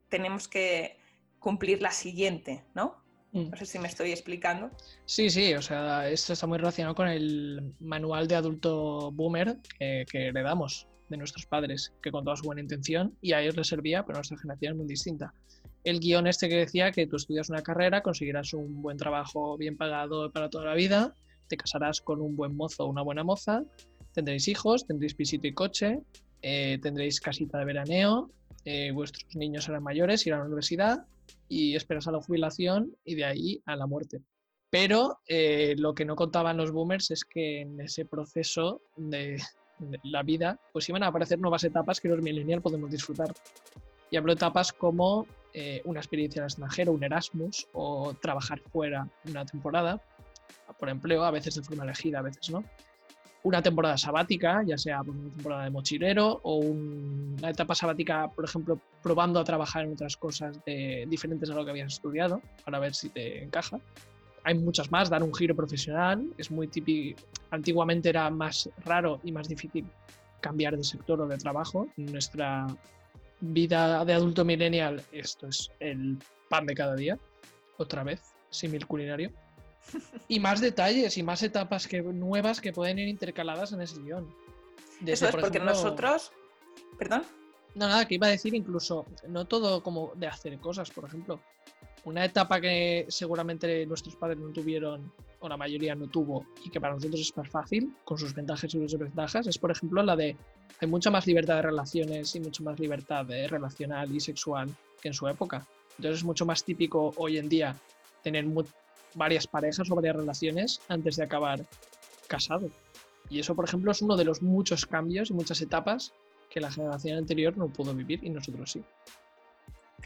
tenemos 0.08 0.48
que 0.48 0.98
cumplir 1.38 1.80
la 1.80 1.92
siguiente, 1.92 2.64
¿no? 2.74 3.04
Mm. 3.30 3.50
No 3.50 3.56
sé 3.56 3.66
si 3.66 3.78
me 3.78 3.86
estoy 3.86 4.10
explicando. 4.10 4.72
Sí, 5.04 5.30
sí, 5.30 5.54
o 5.54 5.62
sea, 5.62 6.08
esto 6.08 6.32
está 6.32 6.48
muy 6.48 6.58
relacionado 6.58 6.96
con 6.96 7.06
el 7.06 7.74
manual 7.78 8.26
de 8.26 8.34
adulto 8.34 9.12
boomer 9.12 9.58
que, 9.78 10.04
heredamos. 10.12 10.88
de 11.08 11.16
nuestros 11.16 11.46
padres, 11.46 11.94
que 12.02 12.10
con 12.10 12.24
toda 12.24 12.36
su 12.36 12.44
buena 12.44 12.60
intención, 12.60 13.16
y 13.22 13.32
a 13.32 13.40
ellos 13.40 13.56
les 13.56 13.68
servía, 13.68 14.04
pero 14.04 14.18
nuestra 14.18 14.36
generación 14.36 14.72
es 14.72 14.76
muy 14.76 14.86
distinta. 14.86 15.32
El 15.84 16.00
guion 16.00 16.26
este 16.26 16.48
que 16.48 16.56
decía 16.56 16.92
que 16.92 17.06
tú 17.06 17.16
estudias 17.16 17.48
una 17.48 17.62
carrera, 17.62 18.02
conseguirás 18.02 18.52
un 18.52 18.82
buen 18.82 18.96
trabajo 18.96 19.56
bien 19.56 19.76
pagado 19.76 20.30
para 20.32 20.50
toda 20.50 20.64
la 20.66 20.74
vida, 20.74 21.14
te 21.48 21.56
casarás 21.56 22.00
con 22.00 22.20
un 22.20 22.36
buen 22.36 22.56
mozo 22.56 22.84
o 22.84 22.88
una 22.88 23.02
buena 23.02 23.24
moza, 23.24 23.62
tendréis 24.12 24.48
hijos, 24.48 24.86
tendréis 24.86 25.14
pisito 25.14 25.46
y 25.46 25.54
coche, 25.54 26.00
eh, 26.42 26.78
tendréis 26.82 27.20
casita 27.20 27.58
de 27.58 27.64
veraneo, 27.64 28.30
eh, 28.64 28.90
vuestros 28.92 29.34
niños 29.36 29.64
serán 29.64 29.82
mayores, 29.82 30.26
irán 30.26 30.40
a 30.40 30.42
la 30.42 30.46
universidad 30.46 31.06
y 31.48 31.74
esperas 31.74 32.06
a 32.08 32.12
la 32.12 32.20
jubilación 32.20 32.94
y 33.04 33.14
de 33.14 33.24
ahí 33.24 33.62
a 33.64 33.76
la 33.76 33.86
muerte. 33.86 34.20
Pero 34.70 35.20
eh, 35.26 35.74
lo 35.78 35.94
que 35.94 36.04
no 36.04 36.16
contaban 36.16 36.56
los 36.56 36.72
boomers 36.72 37.10
es 37.10 37.24
que 37.24 37.62
en 37.62 37.80
ese 37.80 38.04
proceso 38.04 38.82
de, 38.96 39.40
la 40.02 40.22
vida, 40.22 40.60
pues 40.72 40.88
iban 40.88 41.02
a 41.02 41.06
aparecer 41.06 41.38
nuevas 41.38 41.64
etapas 41.64 42.00
que 42.00 42.08
los 42.08 42.20
millennials 42.20 42.62
podemos 42.62 42.90
disfrutar. 42.90 43.32
Y 44.10 44.16
hablo 44.16 44.32
de 44.32 44.36
etapas 44.36 44.72
como 44.72 45.26
una 45.84 45.98
experiencia 45.98 46.38
en 46.38 46.44
el 46.44 46.48
extranjero, 46.48 46.92
un 46.92 47.02
Erasmus, 47.02 47.66
o 47.72 48.14
trabajar 48.14 48.60
fuera 48.60 49.08
una 49.28 49.44
temporada, 49.44 50.00
por 50.78 50.88
empleo, 50.88 51.24
a 51.24 51.32
veces 51.32 51.56
de 51.56 51.62
forma 51.62 51.82
elegida, 51.82 52.20
a 52.20 52.22
veces 52.22 52.48
no 52.50 52.62
una 53.42 53.62
temporada 53.62 53.96
sabática, 53.96 54.62
ya 54.66 54.76
sea 54.76 55.02
una 55.02 55.30
temporada 55.30 55.64
de 55.64 55.70
mochilero 55.70 56.40
o 56.42 56.56
una 56.56 57.50
etapa 57.50 57.74
sabática, 57.74 58.28
por 58.28 58.44
ejemplo, 58.44 58.80
probando 59.02 59.38
a 59.40 59.44
trabajar 59.44 59.84
en 59.84 59.92
otras 59.92 60.16
cosas 60.16 60.62
de, 60.64 61.06
diferentes 61.08 61.48
a 61.50 61.54
lo 61.54 61.64
que 61.64 61.70
habías 61.70 61.94
estudiado, 61.94 62.42
para 62.64 62.78
ver 62.78 62.94
si 62.94 63.10
te 63.10 63.42
encaja. 63.42 63.78
Hay 64.44 64.54
muchas 64.54 64.90
más, 64.90 65.08
dar 65.08 65.22
un 65.22 65.34
giro 65.34 65.54
profesional, 65.54 66.28
es 66.36 66.50
muy 66.50 66.68
típico, 66.68 67.20
antiguamente 67.50 68.08
era 68.08 68.28
más 68.30 68.68
raro 68.84 69.20
y 69.22 69.32
más 69.32 69.48
difícil 69.48 69.86
cambiar 70.40 70.76
de 70.76 70.84
sector 70.84 71.20
o 71.20 71.26
de 71.26 71.36
trabajo. 71.36 71.88
Nuestra 71.96 72.66
vida 73.40 74.04
de 74.04 74.12
adulto 74.12 74.44
millennial 74.44 75.02
esto 75.12 75.48
es 75.48 75.70
el 75.80 76.18
pan 76.48 76.66
de 76.66 76.74
cada 76.74 76.94
día, 76.94 77.18
otra 77.76 78.02
vez, 78.02 78.20
símil 78.50 78.86
culinario 78.86 79.32
y 80.28 80.40
más 80.40 80.60
detalles 80.60 81.16
y 81.16 81.22
más 81.22 81.42
etapas 81.42 81.86
que, 81.86 82.02
nuevas 82.02 82.60
que 82.60 82.72
pueden 82.72 82.98
ir 82.98 83.08
intercaladas 83.08 83.72
en 83.72 83.80
ese 83.80 84.00
guion. 84.00 84.28
Eso 85.06 85.28
es 85.28 85.36
porque 85.36 85.60
nosotros... 85.60 86.32
¿Perdón? 86.98 87.22
No, 87.74 87.86
nada, 87.86 88.06
que 88.06 88.16
iba 88.16 88.26
a 88.26 88.30
decir 88.30 88.54
incluso, 88.54 89.06
no 89.28 89.46
todo 89.46 89.82
como 89.82 90.12
de 90.16 90.26
hacer 90.26 90.58
cosas, 90.58 90.90
por 90.90 91.04
ejemplo. 91.04 91.40
Una 92.08 92.24
etapa 92.24 92.58
que 92.58 93.04
seguramente 93.10 93.84
nuestros 93.84 94.16
padres 94.16 94.38
no 94.38 94.48
tuvieron, 94.48 95.12
o 95.40 95.46
la 95.46 95.58
mayoría 95.58 95.94
no 95.94 96.06
tuvo, 96.08 96.46
y 96.64 96.70
que 96.70 96.80
para 96.80 96.94
nosotros 96.94 97.20
es 97.20 97.36
más 97.36 97.50
fácil, 97.50 97.94
con 98.02 98.16
sus 98.16 98.32
ventajas 98.32 98.64
y 98.64 98.78
sus 98.78 98.92
desventajas, 98.92 99.46
es 99.46 99.58
por 99.58 99.70
ejemplo 99.70 100.02
la 100.02 100.16
de 100.16 100.34
hay 100.80 100.88
mucha 100.88 101.10
más 101.10 101.26
libertad 101.26 101.56
de 101.56 101.62
relaciones 101.62 102.34
y 102.34 102.40
mucha 102.40 102.62
más 102.62 102.80
libertad 102.80 103.26
de 103.26 103.46
relacional 103.46 104.10
y 104.10 104.20
sexual 104.20 104.74
que 105.02 105.08
en 105.08 105.14
su 105.14 105.28
época. 105.28 105.66
Entonces 105.98 106.20
es 106.20 106.24
mucho 106.24 106.46
más 106.46 106.64
típico 106.64 107.12
hoy 107.18 107.36
en 107.36 107.50
día 107.50 107.76
tener 108.22 108.46
varias 109.14 109.46
parejas 109.46 109.90
o 109.90 109.94
varias 109.94 110.16
relaciones 110.16 110.80
antes 110.88 111.16
de 111.16 111.24
acabar 111.24 111.66
casado. 112.26 112.70
Y 113.28 113.38
eso, 113.38 113.54
por 113.54 113.66
ejemplo, 113.66 113.92
es 113.92 114.00
uno 114.00 114.16
de 114.16 114.24
los 114.24 114.40
muchos 114.40 114.86
cambios 114.86 115.28
y 115.28 115.34
muchas 115.34 115.60
etapas 115.60 116.14
que 116.48 116.60
la 116.60 116.70
generación 116.70 117.18
anterior 117.18 117.54
no 117.58 117.68
pudo 117.68 117.92
vivir 117.92 118.24
y 118.24 118.30
nosotros 118.30 118.72
sí. 118.72 118.82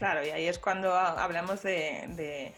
Claro, 0.03 0.27
y 0.27 0.31
ahí 0.31 0.47
es 0.49 0.59
cuando 0.59 0.93
hablamos 0.93 1.63
de, 1.63 2.53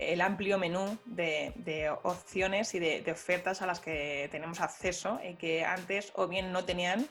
el 0.00 0.20
amplio 0.20 0.58
menú 0.58 0.98
de, 1.04 1.94
opciones 2.02 2.74
y 2.74 2.80
de, 2.80 3.12
ofertas 3.12 3.62
a 3.62 3.66
las 3.66 3.78
que 3.78 4.28
tenemos 4.32 4.60
acceso 4.60 5.20
y 5.22 5.36
que 5.36 5.64
antes 5.64 6.10
o 6.16 6.26
bien 6.26 6.50
no 6.50 6.64
tenían 6.64 7.06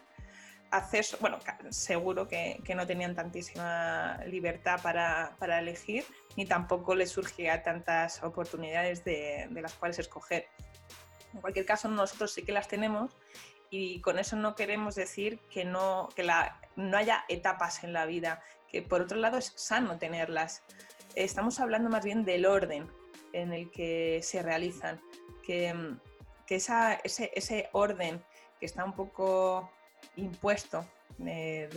acceso, 0.71 1.15
bueno, 1.21 1.39
seguro 1.69 2.27
que, 2.27 2.61
no 2.75 2.85
tenían 2.85 3.15
tantísima 3.15 4.19
libertad 4.25 4.81
para, 4.83 5.57
elegir 5.57 6.03
ni 6.35 6.45
tampoco 6.45 6.93
les 6.93 7.11
surgía 7.11 7.63
tantas 7.63 8.21
oportunidades 8.23 9.05
de, 9.05 9.47
las 9.51 9.73
cuales 9.75 9.99
escoger. 9.99 10.49
En 11.33 11.39
cualquier 11.39 11.65
caso, 11.65 11.87
nosotros 11.87 12.33
sí 12.33 12.43
que 12.43 12.51
las 12.51 12.67
tenemos 12.67 13.15
y 13.69 14.01
con 14.01 14.19
eso 14.19 14.35
no 14.35 14.53
queremos 14.53 14.95
decir 14.95 15.39
que 15.49 15.63
no, 15.63 16.09
que 16.13 16.23
la, 16.23 16.59
no 16.77 16.97
haya 16.97 17.25
etapas 17.27 17.83
en 17.83 17.91
la 17.91 18.05
vida, 18.05 18.41
que 18.69 18.81
por 18.81 19.01
otro 19.01 19.17
lado 19.17 19.37
es 19.37 19.51
sano 19.55 19.97
tenerlas. 19.97 20.63
Estamos 21.15 21.59
hablando 21.59 21.89
más 21.89 22.05
bien 22.05 22.23
del 22.23 22.45
orden 22.45 22.89
en 23.33 23.51
el 23.51 23.69
que 23.69 24.21
se 24.23 24.41
realizan, 24.41 25.01
que, 25.45 25.75
que 26.45 26.55
esa, 26.55 26.93
ese, 26.93 27.31
ese, 27.35 27.69
orden 27.73 28.23
que 28.59 28.65
está 28.65 28.85
un 28.85 28.93
poco 28.93 29.69
impuesto 30.15 30.85
eh, 31.25 31.69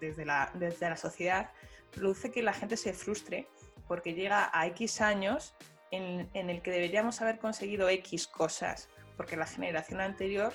desde, 0.00 0.24
la, 0.24 0.50
desde 0.54 0.88
la 0.88 0.96
sociedad 0.96 1.50
produce 1.90 2.30
que 2.30 2.42
la 2.42 2.52
gente 2.52 2.76
se 2.76 2.92
frustre 2.92 3.46
porque 3.86 4.14
llega 4.14 4.50
a 4.52 4.66
X 4.68 5.00
años 5.00 5.54
en, 5.90 6.50
el 6.50 6.62
que 6.62 6.70
deberíamos 6.70 7.20
haber 7.20 7.38
conseguido 7.38 7.88
X 7.88 8.26
cosas, 8.26 8.88
porque 9.16 9.36
la 9.36 9.46
generación 9.46 10.00
anterior 10.00 10.52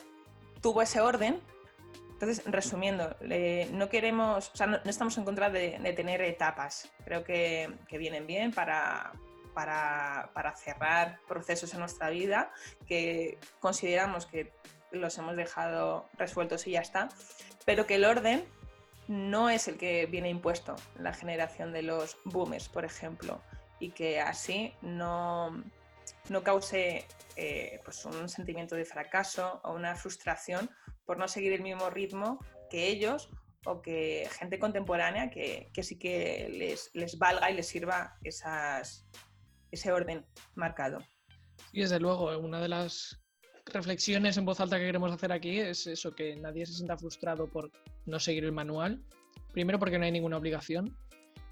tuvo 0.62 0.82
ese 0.82 1.00
orden. 1.00 1.39
Entonces, 2.20 2.44
resumiendo, 2.48 3.16
no 3.72 3.88
queremos, 3.88 4.52
o 4.54 4.58
sea, 4.58 4.68
no, 4.68 4.78
estamos 4.84 5.18
en 5.18 5.24
contra 5.24 5.50
de, 5.50 5.94
tener 5.96 6.22
etapas. 6.22 6.92
Creo 7.06 7.24
que, 7.24 7.74
vienen 7.92 8.28
bien 8.28 8.52
para, 8.52 9.14
para, 9.54 10.30
para, 10.34 10.54
cerrar 10.58 11.22
procesos 11.30 11.74
en 11.74 11.80
nuestra 11.80 12.10
vida 12.10 12.52
que 12.86 13.38
consideramos 13.62 14.26
que 14.26 14.52
los 14.92 15.18
hemos 15.18 15.38
dejado 15.38 16.10
resueltos 16.18 16.68
y 16.68 16.72
ya 16.72 16.82
está, 16.82 17.08
pero 17.66 17.88
que 17.88 17.96
el 17.96 18.04
orden 18.04 18.46
no 19.08 19.50
es 19.50 19.70
el 19.70 19.78
que 19.78 20.06
viene 20.06 20.28
impuesto 20.28 20.76
en 20.98 21.06
la 21.06 21.14
generación 21.14 21.72
de 21.72 21.84
los 21.84 22.18
boomers, 22.26 22.68
por 22.68 22.84
ejemplo, 22.84 23.42
y 23.80 23.92
que 23.92 24.20
así 24.20 24.74
no, 24.82 25.64
no 26.28 26.44
cause 26.44 27.08
eh, 27.38 27.80
pues 27.86 28.04
un 28.04 28.28
sentimiento 28.28 28.76
de 28.76 28.84
fracaso 28.84 29.62
o 29.64 29.72
una 29.72 29.96
frustración 29.96 30.70
por 31.10 31.18
no 31.18 31.28
seguir 31.28 31.54
el 31.54 31.63
mismo 31.63 31.89
ritmo 31.89 32.38
que 32.70 32.88
ellos 32.88 33.32
o 33.66 33.82
que 33.82 34.30
gente 34.38 34.60
contemporánea 34.60 35.32
que, 35.32 35.72
sí 35.82 35.98
que 35.98 36.48
les, 36.56 36.92
les, 36.94 37.18
valga 37.18 37.50
y 37.50 37.56
les 37.56 37.68
sirva 37.68 38.13
esas, 38.24 39.08
ese 39.72 39.92
orden 39.92 40.24
marcado. 40.54 41.00
Y 41.74 41.82
desde 41.82 42.00
luego, 42.00 42.38
una 42.38 42.62
de 42.62 42.68
las 42.68 43.20
reflexiones 43.66 44.38
en 44.38 44.46
voz 44.46 44.60
alta 44.60 44.78
que 44.78 44.86
queremos 44.86 45.12
hacer 45.12 45.32
aquí 45.32 45.60
es 45.60 45.88
eso, 45.88 46.13
que 46.13 46.36
nadie 46.36 46.68
se 46.68 46.74
sienta 46.74 46.96
frustrado 46.96 47.50
por 47.50 47.72
no 48.06 48.20
seguir 48.20 48.44
el 48.44 48.51
manual. 48.51 49.04
Primero 49.51 49.80
porque 49.80 49.98
no 49.98 50.06
hay 50.06 50.12
ninguna 50.12 50.38
obligación 50.38 50.96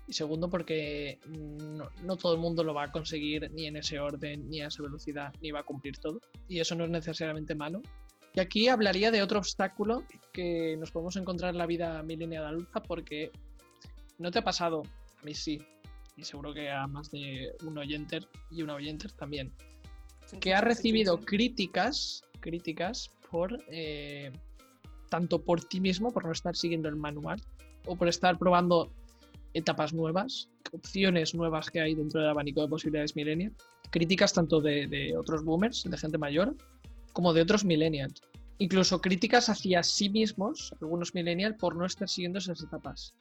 y 0.07 0.13
segundo 0.13 0.51
porque 0.51 1.19
no, 1.25 2.15
todo 2.15 2.35
el 2.35 2.39
mundo 2.39 2.63
lo 2.63 2.75
va 2.75 2.83
a 2.83 2.91
conseguir 2.91 3.49
ni 3.53 3.65
en 3.65 3.77
ese 3.77 3.99
orden, 3.99 4.47
ni 4.51 4.61
a 4.61 4.67
esa 4.67 4.83
velocidad, 4.83 5.33
ni 5.41 5.49
va 5.49 5.61
a 5.61 5.63
cumplir 5.63 5.97
todo. 5.97 6.21
Y 6.47 6.59
eso 6.59 6.75
no 6.75 6.83
es 6.83 6.91
necesariamente 6.91 7.55
malo. 7.55 7.81
Y 8.37 8.39
aquí 8.39 8.67
hablaría 8.67 9.09
de 9.09 9.23
otro 9.23 9.39
obstáculo 9.39 10.03
que 10.31 10.77
nos 10.77 10.91
podemos 10.91 11.15
encontrar 11.15 11.49
en 11.55 11.57
la 11.57 11.65
vida 11.65 12.03
milenial 12.03 12.45
adulta 12.45 12.83
porque 12.83 13.31
no 14.19 14.29
te 14.29 14.37
ha 14.37 14.43
pasado, 14.43 14.83
a 15.19 15.25
mí 15.25 15.33
sí, 15.33 15.59
y 16.15 16.23
seguro 16.23 16.53
que 16.53 16.69
a 16.69 16.85
más 16.85 17.09
de 17.09 17.51
un 17.65 17.79
oyente 17.79 18.19
y 18.51 18.61
una 18.61 18.75
oyente 18.75 19.07
también, 19.17 19.51
que 20.39 20.53
ha 20.53 20.61
recibido 20.61 21.19
críticas, 21.19 22.21
críticas 22.39 23.09
por 23.31 23.57
eh, 23.71 24.31
tanto 25.09 25.41
por 25.41 25.63
ti 25.63 25.79
mismo, 25.79 26.13
por 26.13 26.23
no 26.23 26.31
estar 26.31 26.55
siguiendo 26.55 26.89
el 26.89 26.95
manual, 26.95 27.41
o 27.87 27.95
por 27.95 28.07
estar 28.07 28.37
probando 28.37 28.91
etapas 29.55 29.93
nuevas, 29.93 30.47
opciones 30.71 31.33
nuevas 31.33 31.71
que 31.71 31.81
hay 31.81 31.95
dentro 31.95 32.21
del 32.21 32.29
abanico 32.29 32.61
de 32.61 32.67
posibilidades 32.67 33.15
millennials, 33.15 33.55
críticas 33.89 34.31
tanto 34.31 34.61
de, 34.61 35.15
otros 35.17 35.43
boomers, 35.43 35.89
de 35.89 35.97
gente 35.97 36.19
mayor, 36.19 36.55
como 37.17 37.33
de 37.33 37.41
otros 37.41 37.65
millennials. 37.65 38.21
Incluso 38.59 39.01
críticas 39.01 39.49
hacia 39.49 39.81
sí 39.81 40.07
mismos, 40.07 40.71
algunos 40.79 41.15
millennials, 41.15 41.57
por 41.57 41.75
no 41.75 41.83
estar 41.83 42.07
siguiendo 42.07 42.37
esas 42.37 42.61
etapas. 42.61 43.15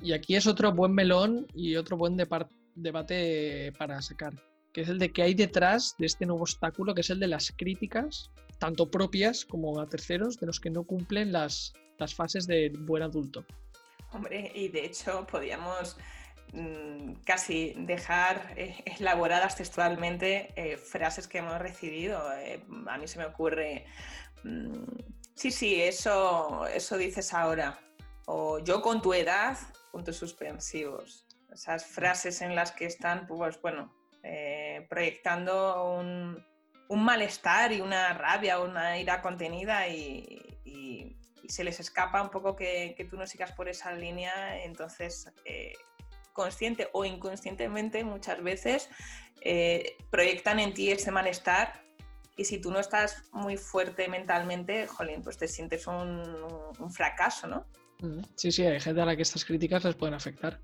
Y 0.00 0.12
aquí 0.12 0.36
es 0.36 0.46
otro 0.46 0.70
buen 0.70 0.92
melón 0.92 1.46
y 1.54 1.76
otro 1.76 1.96
buen 1.96 2.14
debate 2.18 3.72
para 3.78 4.02
sacar 4.02 4.34
que 4.74 4.82
es 4.82 4.88
el 4.90 4.98
de 4.98 5.14
que 5.14 5.22
hay 5.22 5.32
detrás 5.32 5.94
de 5.98 6.04
este 6.04 6.26
nuevo 6.26 6.42
obstáculo, 6.42 6.94
que 6.94 7.00
es 7.00 7.08
el 7.08 7.20
de 7.20 7.26
las 7.26 7.52
críticas, 7.56 8.30
tanto 8.58 8.90
propias 8.90 9.46
como 9.46 9.80
a 9.80 9.88
terceros, 9.88 10.38
de 10.38 10.46
los 10.46 10.60
que 10.60 10.68
no 10.68 10.84
cumplen 10.84 11.32
las, 11.32 11.72
las 11.98 12.14
fases 12.14 12.46
del 12.46 12.76
buen 12.78 13.02
adulto. 13.02 13.46
Hombre, 14.12 14.52
y 14.54 14.68
de 14.68 14.84
hecho 14.84 15.26
podríamos 15.30 15.96
mm, 15.96 16.21
casi 17.24 17.74
dejar 17.78 18.52
eh, 18.56 18.82
elaboradas 18.98 19.56
textualmente 19.56 20.52
eh, 20.56 20.76
frases 20.76 21.26
que 21.26 21.38
hemos 21.38 21.58
recibido. 21.58 22.20
Eh, 22.34 22.62
a 22.88 22.98
mí 22.98 23.08
se 23.08 23.18
me 23.18 23.24
ocurre, 23.24 23.86
mm, 24.44 24.84
sí, 25.34 25.50
sí, 25.50 25.82
eso, 25.82 26.66
eso 26.66 26.96
dices 26.98 27.32
ahora. 27.32 27.78
O 28.26 28.58
yo 28.58 28.82
con 28.82 29.02
tu 29.02 29.14
edad, 29.14 29.56
puntos 29.90 30.16
suspensivos. 30.16 31.26
Esas 31.52 31.84
frases 31.84 32.40
en 32.40 32.54
las 32.54 32.72
que 32.72 32.86
están, 32.86 33.26
pues 33.26 33.60
bueno, 33.60 33.92
eh, 34.22 34.86
proyectando 34.88 35.96
un, 35.98 36.52
malestar 36.94 37.72
y 37.72 37.80
una 37.80 38.12
rabia, 38.12 38.58
una 38.60 38.98
ira 38.98 39.22
contenida 39.22 39.88
y, 39.88 40.60
y, 40.64 41.16
se 41.48 41.64
les 41.64 41.80
escapa 41.80 42.22
un 42.22 42.30
poco 42.30 42.54
que, 42.54 42.94
tú 43.10 43.16
no 43.16 43.26
sigas 43.26 43.52
por 43.52 43.68
esa 43.68 43.92
línea, 43.92 44.62
entonces 44.62 45.32
eh, 45.44 45.72
consciente 46.32 46.88
o 46.92 47.04
inconscientemente 47.04 48.04
muchas 48.04 48.42
veces 48.42 48.88
eh, 49.40 49.96
proyectan 50.10 50.58
en 50.58 50.74
ti 50.74 50.90
ese 50.90 51.10
malestar 51.10 51.82
y 52.36 52.44
si 52.44 52.60
tú 52.60 52.70
no 52.70 52.78
estás 52.78 53.24
muy 53.32 53.56
fuerte 53.56 54.08
mentalmente, 54.08 54.86
jolín, 54.86 55.22
pues 55.22 55.36
te 55.36 55.48
sientes 55.48 55.86
un, 55.86 56.22
un 56.78 56.90
fracaso, 56.90 57.46
¿no? 57.46 57.66
Mm, 58.00 58.22
sí, 58.34 58.50
sí, 58.50 58.64
hay 58.64 58.80
gente 58.80 59.00
a 59.00 59.04
la 59.04 59.16
que 59.16 59.22
estas 59.22 59.44
críticas 59.44 59.84
les 59.84 59.94
pueden 59.94 60.14
afectar. 60.14 60.60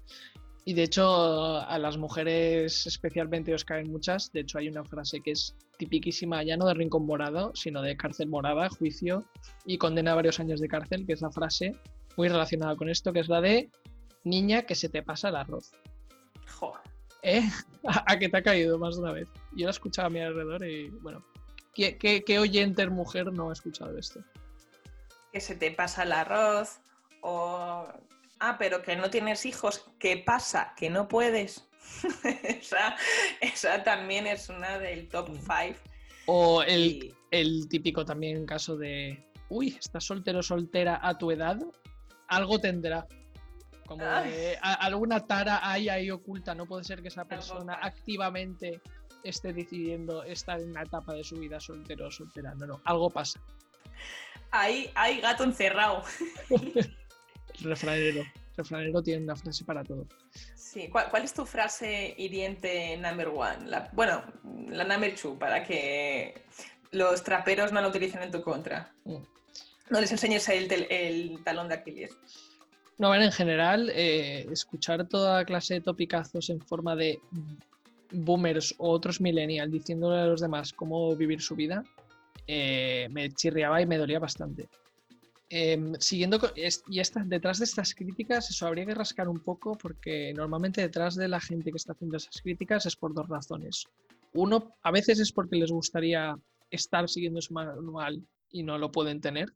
Y 0.64 0.74
de 0.74 0.82
hecho, 0.82 1.60
a 1.60 1.78
las 1.78 1.96
mujeres 1.96 2.86
especialmente 2.86 3.54
os 3.54 3.64
caen 3.64 3.90
muchas. 3.90 4.30
De 4.32 4.40
hecho, 4.40 4.58
hay 4.58 4.68
una 4.68 4.84
frase 4.84 5.20
que 5.22 5.30
es 5.30 5.56
tipiquísima, 5.78 6.42
ya 6.42 6.58
no 6.58 6.66
de 6.66 6.74
rincón 6.74 7.06
morado, 7.06 7.52
sino 7.54 7.80
de 7.80 7.96
cárcel 7.96 8.28
morada, 8.28 8.68
juicio 8.68 9.24
y 9.64 9.78
condena 9.78 10.12
a 10.12 10.16
varios 10.16 10.40
años 10.40 10.60
de 10.60 10.68
cárcel, 10.68 11.06
que 11.06 11.14
es 11.14 11.22
la 11.22 11.30
frase 11.30 11.72
muy 12.18 12.28
relacionada 12.28 12.76
con 12.76 12.90
esto, 12.90 13.14
que 13.14 13.20
es 13.20 13.28
la 13.28 13.40
de 13.40 13.70
niña 14.28 14.62
que 14.62 14.74
se 14.74 14.88
te 14.88 15.02
pasa 15.02 15.28
el 15.28 15.36
arroz. 15.36 15.72
Joder. 16.58 16.82
¿Eh? 17.22 17.42
A, 18.06 18.18
que 18.18 18.28
te 18.28 18.36
ha 18.36 18.42
caído 18.42 18.78
más 18.78 18.96
de 18.96 19.02
una 19.02 19.12
vez. 19.12 19.28
Yo 19.52 19.64
la 19.64 19.70
he 19.70 19.70
escuchado 19.70 20.08
a 20.08 20.10
mi 20.10 20.20
alrededor 20.20 20.64
y, 20.64 20.90
bueno, 20.90 21.24
¿qué, 21.74 21.96
qué, 21.96 22.22
qué 22.24 22.38
oyente 22.38 22.86
mujer 22.88 23.32
no 23.32 23.50
ha 23.50 23.52
escuchado 23.52 23.96
esto? 23.96 24.20
Que 25.32 25.40
se 25.40 25.54
te 25.54 25.70
pasa 25.70 26.02
el 26.02 26.12
arroz 26.12 26.80
o 27.22 27.86
ah, 28.40 28.56
pero 28.58 28.82
que 28.82 28.96
no 28.96 29.10
tienes 29.10 29.46
hijos, 29.46 29.84
¿qué 29.98 30.16
pasa? 30.16 30.74
Que 30.76 30.90
no 30.90 31.08
puedes. 31.08 31.68
esa, 33.40 33.84
también 33.84 34.26
es 34.26 34.48
una 34.48 34.78
del 34.78 35.08
top 35.08 35.28
5. 35.28 35.78
O 36.26 36.62
el, 36.62 37.14
típico 37.68 38.04
también 38.04 38.44
caso 38.46 38.76
de, 38.76 39.24
uy, 39.48 39.76
estás 39.78 40.04
soltero 40.04 40.42
soltera 40.42 41.00
a 41.02 41.16
tu 41.16 41.30
edad, 41.30 41.58
algo 42.28 42.60
tendrá. 42.60 43.06
Como 43.88 44.04
alguna 44.60 45.26
tara 45.26 45.60
hay 45.62 45.88
ahí 45.88 46.10
oculta, 46.10 46.54
no 46.54 46.66
puede 46.66 46.84
ser 46.84 47.00
que 47.00 47.08
esa 47.08 47.24
persona 47.24 47.78
activamente 47.80 48.82
esté 49.24 49.54
decidiendo 49.54 50.22
estar 50.24 50.60
en 50.60 50.72
una 50.72 50.82
etapa 50.82 51.14
de 51.14 51.24
su 51.24 51.36
vida 51.36 51.58
soltero 51.58 52.08
o 52.08 52.10
soltera. 52.10 52.54
No, 52.54 52.66
no, 52.66 52.82
algo 52.84 53.08
pasa. 53.08 53.40
Ahí 54.50 54.90
hay 54.94 55.22
gato 55.22 55.42
encerrado. 55.42 56.02
refranero. 57.62 58.24
Refranero 58.58 59.02
tiene 59.02 59.24
una 59.24 59.36
frase 59.36 59.64
para 59.64 59.82
todo. 59.82 60.06
Sí, 60.54 60.90
¿cuál, 60.90 61.24
es 61.24 61.32
tu 61.32 61.46
frase 61.46 62.14
hiriente 62.18 62.94
number 62.98 63.28
one? 63.28 63.70
bueno, 63.92 64.22
la 64.68 64.84
number 64.84 65.14
two, 65.14 65.38
para 65.38 65.64
que 65.64 66.42
los 66.90 67.24
traperos 67.24 67.72
no 67.72 67.80
la 67.80 67.88
utilicen 67.88 68.22
en 68.22 68.30
tu 68.30 68.42
contra. 68.42 68.92
Mm. 69.04 69.22
No 69.88 70.00
les 70.00 70.12
enseñes 70.12 70.46
el, 70.50 71.42
talón 71.42 71.68
de 71.68 71.76
Aquiles. 71.76 72.14
No, 72.98 73.08
bueno, 73.08 73.24
en 73.24 73.32
general, 73.32 73.90
eh, 73.94 74.46
escuchar 74.50 75.08
toda 75.08 75.44
clase 75.44 75.74
de 75.74 75.80
topicazos 75.80 76.50
en 76.50 76.60
forma 76.60 76.96
de 76.96 77.20
boomers 78.10 78.74
o 78.78 78.90
otros 78.90 79.20
millennials 79.20 79.70
diciéndole 79.70 80.20
a 80.20 80.26
los 80.26 80.40
demás 80.40 80.72
cómo 80.72 81.14
vivir 81.14 81.40
su 81.40 81.54
vida, 81.54 81.84
eh, 82.46 83.06
me 83.10 83.30
chirriaba 83.30 83.80
y 83.80 83.86
me 83.86 83.98
dolía 83.98 84.18
bastante. 84.18 84.68
Em, 85.50 85.94
siguiendo 85.98 86.38
y 86.56 87.00
detrás 87.24 87.58
de 87.58 87.64
estas 87.64 87.94
críticas, 87.94 88.50
eso 88.50 88.66
habría 88.66 88.84
que 88.84 88.94
rascar 88.94 89.28
un 89.28 89.40
poco 89.40 89.78
porque 89.78 90.34
normalmente 90.34 90.82
detrás 90.82 91.14
de 91.14 91.28
la 91.28 91.40
gente 91.40 91.70
que 91.70 91.76
está 91.76 91.92
haciendo 91.92 92.16
esas 92.16 92.42
críticas 92.42 92.84
es 92.84 92.96
por 92.96 93.14
dos 93.14 93.28
razones. 93.28 93.84
Uno, 94.34 94.74
a 94.82 94.90
veces 94.90 95.20
es 95.20 95.32
porque 95.32 95.56
les 95.56 95.70
gustaría 95.70 96.36
estar 96.70 97.08
siguiendo 97.08 97.40
su 97.40 97.54
manual 97.54 98.26
y 98.50 98.62
no 98.62 98.76
lo 98.76 98.92
pueden 98.92 99.20
tener. 99.20 99.54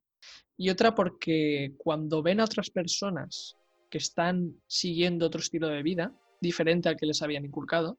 Y 0.57 0.71
otra 0.71 0.95
porque 0.95 1.73
cuando 1.79 2.23
ven 2.23 2.41
a 2.41 2.45
otras 2.45 2.71
personas 2.71 3.57
que 3.91 3.99
están 3.99 4.55
siguiendo 4.67 5.27
otro 5.27 5.41
estilo 5.41 5.69
de 5.69 5.83
vida, 5.83 6.13
diferente 6.41 6.89
al 6.89 6.97
que 6.97 7.07
les 7.07 7.23
habían 7.23 7.45
inculcado, 7.45 7.99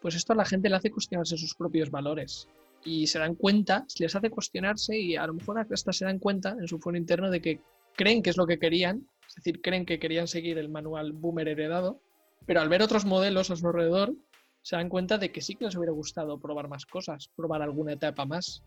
pues 0.00 0.14
esto 0.14 0.32
a 0.32 0.36
la 0.36 0.44
gente 0.44 0.68
le 0.68 0.76
hace 0.76 0.90
cuestionarse 0.90 1.36
sus 1.36 1.54
propios 1.54 1.90
valores 1.90 2.48
y 2.84 3.06
se 3.06 3.18
dan 3.18 3.34
cuenta, 3.34 3.86
les 3.98 4.14
hace 4.14 4.30
cuestionarse 4.30 4.98
y 4.98 5.16
a 5.16 5.26
lo 5.26 5.34
mejor 5.34 5.58
hasta 5.58 5.92
se 5.92 6.04
dan 6.04 6.18
cuenta 6.18 6.56
en 6.58 6.66
su 6.66 6.78
foro 6.78 6.96
interno 6.96 7.30
de 7.30 7.40
que 7.40 7.60
creen 7.94 8.22
que 8.22 8.30
es 8.30 8.36
lo 8.36 8.46
que 8.46 8.58
querían, 8.58 9.06
es 9.28 9.34
decir, 9.34 9.60
creen 9.60 9.84
que 9.84 9.98
querían 9.98 10.26
seguir 10.26 10.58
el 10.58 10.68
manual 10.68 11.12
boomer 11.12 11.48
heredado, 11.48 12.00
pero 12.46 12.60
al 12.60 12.68
ver 12.68 12.82
otros 12.82 13.04
modelos 13.04 13.50
a 13.50 13.56
su 13.56 13.66
alrededor, 13.66 14.14
se 14.62 14.76
dan 14.76 14.88
cuenta 14.88 15.18
de 15.18 15.32
que 15.32 15.40
sí 15.40 15.56
que 15.56 15.66
les 15.66 15.76
hubiera 15.76 15.92
gustado 15.92 16.38
probar 16.38 16.68
más 16.68 16.86
cosas, 16.86 17.30
probar 17.34 17.62
alguna 17.62 17.92
etapa 17.92 18.24
más. 18.24 18.62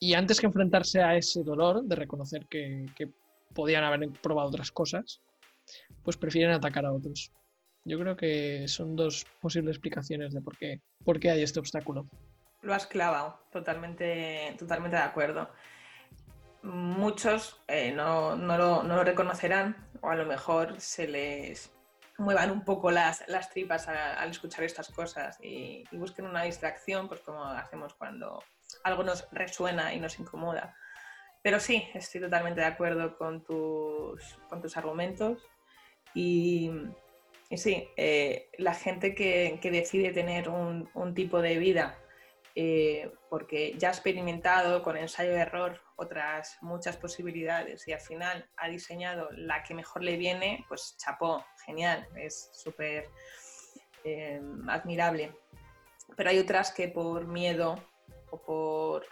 Y 0.00 0.14
antes 0.14 0.40
que 0.40 0.46
enfrentarse 0.46 1.02
a 1.02 1.16
ese 1.16 1.42
dolor 1.42 1.82
de 1.82 1.96
reconocer 1.96 2.46
que, 2.46 2.86
podían 3.54 3.82
haber 3.82 4.10
probado 4.22 4.48
otras 4.48 4.70
cosas, 4.70 5.20
pues 6.04 6.16
prefieren 6.16 6.52
atacar 6.52 6.84
a 6.86 6.92
otros. 6.92 7.32
Yo 7.84 7.98
creo 7.98 8.16
que 8.16 8.68
son 8.68 8.94
dos 8.94 9.26
posibles 9.40 9.76
explicaciones 9.76 10.32
de 10.34 10.40
por 10.40 10.56
qué, 10.56 10.80
por 11.04 11.18
qué 11.18 11.30
hay 11.30 11.42
este 11.42 11.58
obstáculo. 11.58 12.06
Lo 12.62 12.74
has 12.74 12.86
clavado, 12.86 13.40
totalmente, 13.50 14.54
totalmente 14.58 14.96
de 14.96 15.02
acuerdo. 15.02 15.48
Muchos 16.62 17.60
eh, 17.66 17.92
no, 17.92 18.36
lo, 18.36 19.04
reconocerán 19.04 19.88
o 20.02 20.10
a 20.10 20.16
lo 20.16 20.26
mejor 20.26 20.80
se 20.80 21.08
les 21.08 21.72
muevan 22.18 22.50
un 22.50 22.64
poco 22.64 22.90
las, 22.90 23.24
las 23.28 23.48
tripas 23.50 23.88
al 23.88 24.30
escuchar 24.30 24.64
estas 24.64 24.90
cosas 24.90 25.38
y, 25.40 25.84
busquen 25.92 26.26
una 26.26 26.42
distracción, 26.42 27.08
pues 27.08 27.20
como 27.20 27.44
hacemos 27.44 27.94
cuando 27.94 28.42
algo 28.84 29.02
nos 29.02 29.28
resuena 29.32 29.94
y 29.94 30.00
nos 30.00 30.18
incomoda. 30.18 30.76
Pero 31.42 31.60
sí, 31.60 31.88
estoy 31.94 32.20
totalmente 32.20 32.60
de 32.60 32.66
acuerdo 32.66 33.16
con 33.16 33.44
tus, 33.44 34.38
con 34.48 34.60
tus 34.60 34.76
argumentos 34.76 35.42
y, 36.14 36.70
sí, 37.56 37.88
eh, 37.96 38.50
la 38.58 38.74
gente 38.74 39.14
que, 39.14 39.58
decide 39.62 40.12
tener 40.12 40.48
un, 40.48 40.90
un 40.94 41.14
tipo 41.14 41.40
de 41.40 41.58
vida 41.58 41.98
eh, 42.60 43.12
porque 43.30 43.74
ya 43.78 43.86
ha 43.86 43.92
experimentado 43.92 44.82
con 44.82 44.96
ensayo 44.96 45.30
de 45.30 45.38
error 45.38 45.80
otras 45.94 46.58
muchas 46.60 46.96
posibilidades 46.96 47.86
y 47.86 47.92
al 47.92 48.00
final 48.00 48.50
ha 48.56 48.68
diseñado 48.68 49.28
la 49.30 49.62
que 49.62 49.74
mejor 49.74 50.02
le 50.02 50.16
viene, 50.16 50.64
pues 50.68 50.96
chapó, 50.98 51.44
genial, 51.64 52.08
es 52.16 52.50
súper 52.52 53.10
eh, 54.02 54.40
admirable. 54.66 55.38
Pero 56.16 56.30
hay 56.30 56.40
otras 56.40 56.72
que 56.72 56.88
por 56.88 57.28
miedo 57.28 57.76
o 58.30 58.40
por 58.42 59.06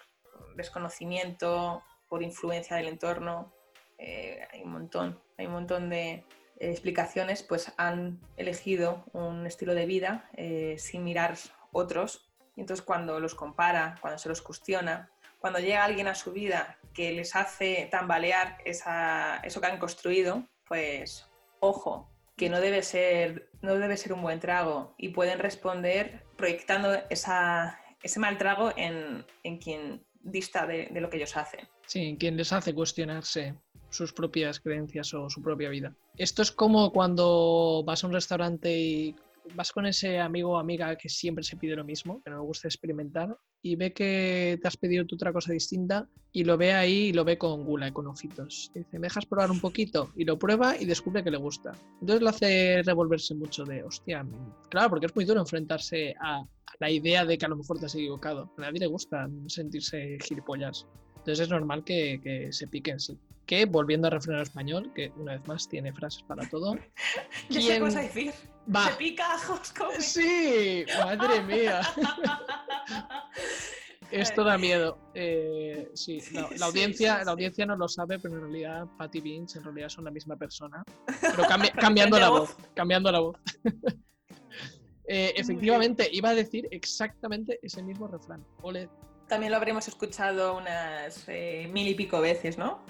desconocimiento, 0.57 1.83
por 2.09 2.23
influencia 2.23 2.77
del 2.77 2.89
entorno, 2.89 3.53
eh, 3.99 4.47
hay 4.53 4.63
un 4.63 4.73
montón, 4.73 5.21
hay 5.39 5.47
un 5.47 5.53
montón 5.53 5.91
de 5.91 6.25
explicaciones, 6.59 7.43
pues 7.43 7.73
han 7.77 8.21
elegido 8.37 9.05
un 9.13 9.47
estilo 9.47 9.75
de 9.75 9.87
vida 9.87 10.31
sin 10.79 11.05
mirar 11.05 11.37
otros. 11.73 12.33
Y 12.57 12.61
entonces 12.61 12.85
cuando 12.85 13.21
los 13.21 13.35
compara, 13.35 13.97
cuando 14.01 14.19
se 14.19 14.31
los 14.31 14.41
cuestiona, 14.41 15.11
cuando 15.39 15.59
llega 15.59 15.85
alguien 15.85 16.09
a 16.09 16.15
su 16.15 16.33
vida 16.33 16.79
que 16.95 17.13
les 17.13 17.37
hace 17.37 17.89
tambalear 17.91 18.59
eso 18.65 19.61
que 19.61 19.67
han 19.67 19.79
construido, 19.79 20.45
pues 20.67 21.31
ojo, 21.61 22.11
que 22.37 22.49
no 22.49 22.61
debe 22.61 22.83
ser, 22.83 23.51
no 23.61 23.77
debe 23.77 23.97
ser 23.97 24.13
un 24.13 24.23
buen 24.23 24.41
trago. 24.41 24.95
Y 24.97 25.11
pueden 25.11 25.39
responder 25.39 26.25
proyectando 26.37 26.93
ese 28.03 28.21
mal 28.21 28.39
trago 28.39 28.73
en, 28.77 29.25
quien 29.59 30.05
dista 30.21 30.67
de, 30.67 30.89
lo 31.01 31.09
que 31.11 31.17
ellos 31.17 31.37
hacen. 31.37 31.61
Sí, 31.87 32.01
en 32.01 32.17
quien 32.17 32.37
les 32.37 32.53
hace 32.53 32.75
cuestionarse 32.75 33.55
sus 33.91 34.13
propias 34.13 34.61
creencias 34.61 35.15
o 35.15 35.31
su 35.31 35.43
propia 35.43 35.71
vida. 35.71 35.95
Esto 36.17 36.43
es 36.43 36.51
como 36.51 36.93
cuando 36.93 37.83
vas 37.87 38.03
a 38.03 38.07
un 38.07 38.13
restaurante 38.13 38.77
y 38.77 39.15
vas 39.55 39.73
con 39.73 39.87
ese 39.87 40.19
amigo 40.19 40.53
o 40.53 40.59
amiga 40.59 40.97
que 40.97 41.09
siempre 41.09 41.45
se 41.45 41.57
pide 41.57 41.77
lo 41.77 41.85
mismo, 41.85 42.21
que 42.23 42.31
no 42.31 42.39
le 42.39 42.43
gusta 42.43 42.69
experimentar, 42.69 43.37
y 43.63 43.77
ve 43.77 43.93
que 43.93 44.59
te 44.61 44.69
has 44.69 44.77
pedido 44.77 45.05
otra 45.11 45.33
cosa 45.33 45.53
distinta 45.53 46.09
y 46.33 46.45
lo 46.45 46.57
ve 46.57 46.73
ahí 46.73 47.09
y 47.09 47.13
lo 47.13 47.25
ve 47.25 47.39
con 47.39 47.65
gula 47.65 47.89
y 47.89 47.93
con 47.93 48.07
ojitos. 48.07 48.71
dice, 48.75 48.99
¿me 48.99 49.07
dejas 49.07 49.27
probar 49.27 49.51
un 49.51 49.61
poquito? 49.61 50.13
Y 50.17 50.25
lo 50.25 50.39
prueba 50.39 50.77
y 50.77 50.85
descubre 50.85 51.25
que 51.25 51.31
le 51.31 51.39
gusta. 51.39 51.73
Entonces 52.01 52.23
lo 52.23 52.29
hace 52.29 52.83
revolverse 52.85 53.35
mucho 53.35 53.65
de, 53.65 53.83
hostia, 53.83 54.27
claro, 54.69 54.91
porque 54.91 55.07
es 55.07 55.17
muy 55.17 55.25
duro 55.25 55.41
enfrentarse 55.41 56.15
a, 56.21 56.45
la 56.79 56.91
idea 56.91 57.25
de 57.25 57.39
que 57.39 57.47
a 57.47 57.49
lo 57.49 57.57
mejor 57.57 57.79
te 57.79 57.87
has 57.87 57.95
equivocado. 57.95 58.53
A 58.59 58.61
nadie 58.61 58.81
le 58.81 58.87
gusta 58.87 59.29
sentirse 59.47 60.19
gilipollas. 60.23 60.87
Entonces 61.17 61.41
es 61.41 61.49
normal 61.49 61.85
que, 61.85 62.21
que 62.23 62.53
se 62.53 62.69
piquen, 62.69 63.01
sí 63.01 63.19
que, 63.47 63.65
volviendo 63.65 64.09
a 64.09 64.11
refrán 64.11 64.41
español, 64.41 64.93
que 64.95 65.13
una 65.17 65.33
vez 65.33 65.47
más 65.47 65.69
tiene 65.69 65.93
frases 65.93 66.23
para 66.25 66.49
todo. 66.49 66.77
¿Qué 67.49 67.63
se 67.63 67.81
cosa 67.81 68.01
decir? 68.01 68.33
Va. 68.75 68.91
Se 68.91 68.97
pica 68.97 69.35
ajos 69.35 69.73
Sí, 70.01 70.85
madre 70.99 71.43
mía. 71.43 71.81
Esto 74.11 74.45
da 74.45 74.57
miedo. 74.57 74.99
Eh, 75.15 75.91
sí, 75.95 76.21
la, 76.33 76.67
audiencia, 76.67 77.25
la 77.25 77.33
audiencia 77.33 77.67
no 77.67 77.77
lo 77.77 77.89
sabe, 77.89 78.21
pero 78.21 78.37
en 78.37 78.43
realidad 78.43 78.87
Patty 78.97 79.21
Vince 79.21 79.59
en 79.59 79.65
realidad 79.65 79.89
son 79.89 80.05
la 80.05 80.13
misma 80.13 80.37
persona. 80.37 80.85
Pero 81.21 81.43
cambiando 81.81 82.19
la 82.19 82.29
voz. 82.29 82.57
Cambiando 82.75 83.11
la 83.11 83.21
voz. 83.21 83.37
Eh, 85.09 85.33
efectivamente, 85.37 86.09
iba 86.13 86.31
a 86.31 86.35
decir 86.35 86.69
exactamente 86.71 87.59
ese 87.63 87.83
mismo 87.83 88.09
refrán. 88.09 88.45
También 89.29 89.51
lo 89.51 89.57
habremos 89.57 89.89
escuchado 89.89 90.57
unas 90.57 91.29
eh, 91.29 91.69
mil 91.73 91.89
y 91.89 91.95
pico 91.95 92.21
veces, 92.21 92.59
¿no? 92.59 92.85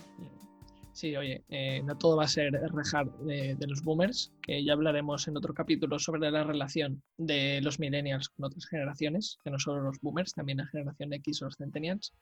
Sí, 0.93 1.15
oye, 1.15 1.45
eh, 1.51 1.83
no 1.85 1.99
todo 1.99 2.17
va 2.17 2.25
a 2.25 2.29
ser 2.29 2.53
rejar 2.73 3.11
de, 3.19 3.55
de, 3.55 3.67
los 3.67 3.83
boomers, 3.83 4.33
que 4.41 4.65
ya 4.65 4.73
hablaremos 4.73 5.29
en 5.29 5.37
otro 5.37 5.53
capítulo 5.53 5.99
sobre 5.99 6.31
la 6.31 6.43
relación 6.43 7.03
de 7.19 7.61
los 7.61 7.79
millennials 7.79 8.31
con 8.31 8.47
otras 8.47 8.67
generaciones, 8.67 9.39
que 9.45 9.51
no 9.51 9.59
solo 9.59 9.83
los 9.83 10.01
boomers, 10.01 10.33
también 10.33 10.59
la 10.59 10.67
generación 10.69 11.13
X 11.13 11.43
o 11.43 11.47
los 11.47 11.57
centennials. 11.57 12.15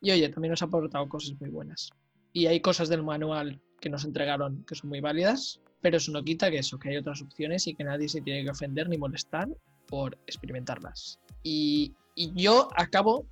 Y 0.00 0.12
oye, 0.12 0.30
también 0.30 0.50
nos 0.52 0.62
ha 0.62 0.64
aportado 0.64 1.06
cosas 1.10 1.38
muy 1.40 1.50
buenas. 1.50 1.90
Y 2.32 2.46
hay 2.46 2.60
cosas 2.60 2.88
del 2.88 3.02
manual 3.02 3.60
que 3.80 3.90
nos 3.90 4.04
entregaron 4.06 4.64
que 4.64 4.76
son 4.76 4.88
muy 4.88 5.00
válidas, 5.00 5.60
pero 5.82 5.98
eso 5.98 6.12
no 6.12 6.22
quita 6.22 6.50
que 6.50 6.58
eso, 6.58 6.78
que 6.78 6.90
hay 6.90 6.96
otras 6.96 7.20
opciones 7.20 7.66
y 7.66 7.74
que 7.74 7.84
nadie 7.84 8.08
se 8.08 8.22
tiene 8.22 8.44
que 8.44 8.50
ofender 8.50 8.88
ni 8.88 8.96
molestar 8.96 9.48
por 9.86 10.16
experimentarlas. 10.26 11.18
Y, 11.42 11.92
y 12.14 12.32
yo 12.40 12.68
acabo 12.76 13.26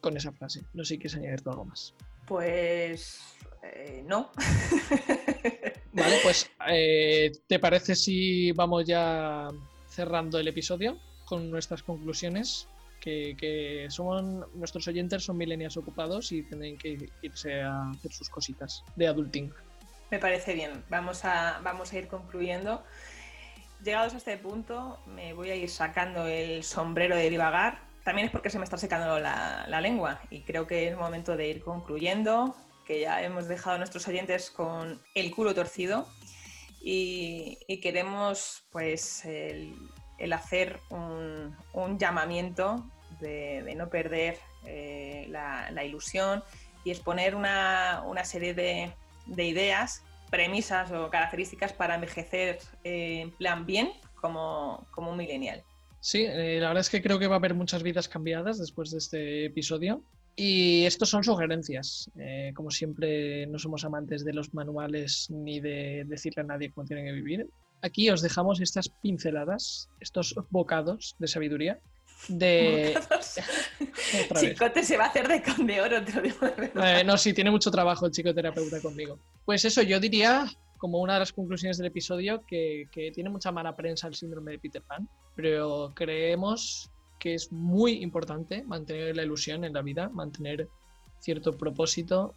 con 0.00 0.16
esa 0.16 0.32
frase. 0.32 0.62
No 0.72 0.84
sé 0.84 0.94
si 0.94 0.98
quieres 0.98 1.16
añadir 1.16 1.40
algo 1.46 1.64
más. 1.64 1.94
Pues 2.26 3.20
eh, 3.62 4.02
no. 4.06 4.30
Vale, 5.92 6.18
pues 6.22 6.50
eh, 6.68 7.30
¿te 7.46 7.58
parece 7.58 7.94
si 7.94 8.52
vamos 8.52 8.84
ya 8.84 9.48
cerrando 9.88 10.38
el 10.38 10.48
episodio 10.48 10.98
con 11.24 11.50
nuestras 11.50 11.82
conclusiones? 11.82 12.68
Que, 13.00 13.36
que 13.36 13.86
son 13.90 14.46
nuestros 14.54 14.88
oyentes 14.88 15.24
son 15.24 15.36
milenias 15.36 15.76
ocupados 15.76 16.32
y 16.32 16.42
tienen 16.42 16.78
que 16.78 17.10
irse 17.20 17.60
a 17.60 17.90
hacer 17.90 18.12
sus 18.12 18.30
cositas 18.30 18.82
de 18.96 19.06
adulting. 19.06 19.52
Me 20.14 20.20
parece 20.20 20.54
bien. 20.54 20.84
Vamos 20.90 21.24
a, 21.24 21.58
vamos 21.64 21.92
a 21.92 21.98
ir 21.98 22.06
concluyendo. 22.06 22.84
Llegados 23.82 24.14
a 24.14 24.18
este 24.18 24.38
punto, 24.38 25.00
me 25.06 25.32
voy 25.32 25.50
a 25.50 25.56
ir 25.56 25.68
sacando 25.68 26.28
el 26.28 26.62
sombrero 26.62 27.16
de 27.16 27.28
divagar. 27.28 27.80
También 28.04 28.26
es 28.26 28.30
porque 28.30 28.48
se 28.48 28.58
me 28.58 28.64
está 28.64 28.78
secando 28.78 29.18
la, 29.18 29.66
lengua 29.80 30.20
y 30.30 30.42
creo 30.42 30.68
que 30.68 30.86
es 30.86 30.96
momento 30.96 31.36
de 31.36 31.48
ir 31.48 31.64
concluyendo 31.64 32.54
que 32.86 33.00
ya 33.00 33.22
hemos 33.22 33.48
dejado 33.48 33.74
a 33.74 33.78
nuestros 33.78 34.06
oyentes 34.06 34.52
con 34.52 35.02
el 35.16 35.34
culo 35.34 35.52
torcido 35.52 36.06
y, 36.80 37.58
queremos 37.82 38.68
pues 38.70 39.24
el, 39.24 39.74
hacer 40.32 40.78
un, 40.90 41.98
llamamiento 41.98 42.88
de, 43.18 43.64
de, 43.64 43.74
no 43.74 43.90
perder 43.90 44.38
eh, 44.64 45.26
la, 45.28 45.72
la, 45.72 45.82
ilusión 45.82 46.44
y 46.84 46.92
exponer 46.92 47.34
una, 47.34 48.04
una 48.06 48.24
serie 48.24 48.54
de, 48.54 48.94
de, 49.26 49.44
ideas, 49.44 50.04
premisas 50.30 50.90
o 50.92 51.10
características 51.10 51.72
para 51.72 51.94
envejecer 51.94 52.58
eh, 52.82 53.20
en 53.22 53.30
plan 53.30 53.66
bien 53.66 53.92
como, 54.20 54.86
como 54.90 55.10
un 55.10 55.16
millennial. 55.16 55.62
Sí, 56.00 56.26
eh, 56.26 56.58
la 56.60 56.68
verdad 56.68 56.82
es 56.82 56.90
que 56.90 57.02
creo 57.02 57.18
que 57.18 57.26
va 57.26 57.36
a 57.36 57.38
haber 57.38 57.54
muchas 57.54 57.82
vidas 57.82 58.08
cambiadas 58.08 58.58
después 58.58 58.90
de 58.90 58.98
este 58.98 59.44
episodio. 59.46 60.02
Y 60.36 60.84
estos 60.84 61.08
son 61.08 61.22
sugerencias. 61.22 62.10
Eh, 62.18 62.52
como 62.54 62.70
siempre, 62.70 63.46
no 63.46 63.58
somos 63.58 63.84
amantes 63.84 64.24
de 64.24 64.32
los 64.32 64.52
manuales 64.52 65.28
ni 65.30 65.60
de 65.60 66.04
decirle 66.06 66.42
a 66.42 66.44
nadie 66.44 66.72
cómo 66.72 66.86
tienen 66.86 67.06
que 67.06 67.12
vivir. 67.12 67.46
Aquí 67.82 68.10
os 68.10 68.20
dejamos 68.20 68.60
estas 68.60 68.88
pinceladas, 68.88 69.88
estos 70.00 70.34
bocados 70.50 71.14
de 71.18 71.28
sabiduría. 71.28 71.80
De. 72.28 72.98
Chicote 74.40 74.82
se 74.82 74.96
va 74.96 75.04
a 75.04 75.08
hacer 75.08 75.28
de 75.28 75.42
con 75.42 75.66
de 75.66 75.80
oro, 75.80 76.04
te 76.04 76.12
lo 76.12 76.22
digo 76.22 76.36
eh, 76.82 77.02
no, 77.04 77.16
sí, 77.18 77.32
tiene 77.32 77.50
mucho 77.50 77.70
trabajo 77.70 78.06
el 78.06 78.12
psicoterapeuta 78.12 78.80
conmigo. 78.80 79.18
Pues 79.44 79.64
eso, 79.64 79.82
yo 79.82 80.00
diría, 80.00 80.46
como 80.78 81.00
una 81.00 81.14
de 81.14 81.20
las 81.20 81.32
conclusiones 81.32 81.78
del 81.78 81.86
episodio, 81.88 82.44
que, 82.46 82.88
que 82.90 83.10
tiene 83.10 83.30
mucha 83.30 83.52
mala 83.52 83.76
prensa 83.76 84.08
el 84.08 84.14
síndrome 84.14 84.52
de 84.52 84.58
Peter 84.58 84.82
Pan, 84.82 85.08
pero 85.34 85.92
creemos 85.94 86.90
que 87.18 87.34
es 87.34 87.50
muy 87.52 88.02
importante 88.02 88.62
mantener 88.64 89.16
la 89.16 89.22
ilusión 89.22 89.64
en 89.64 89.72
la 89.72 89.82
vida, 89.82 90.08
mantener 90.10 90.68
cierto 91.20 91.52
propósito, 91.52 92.34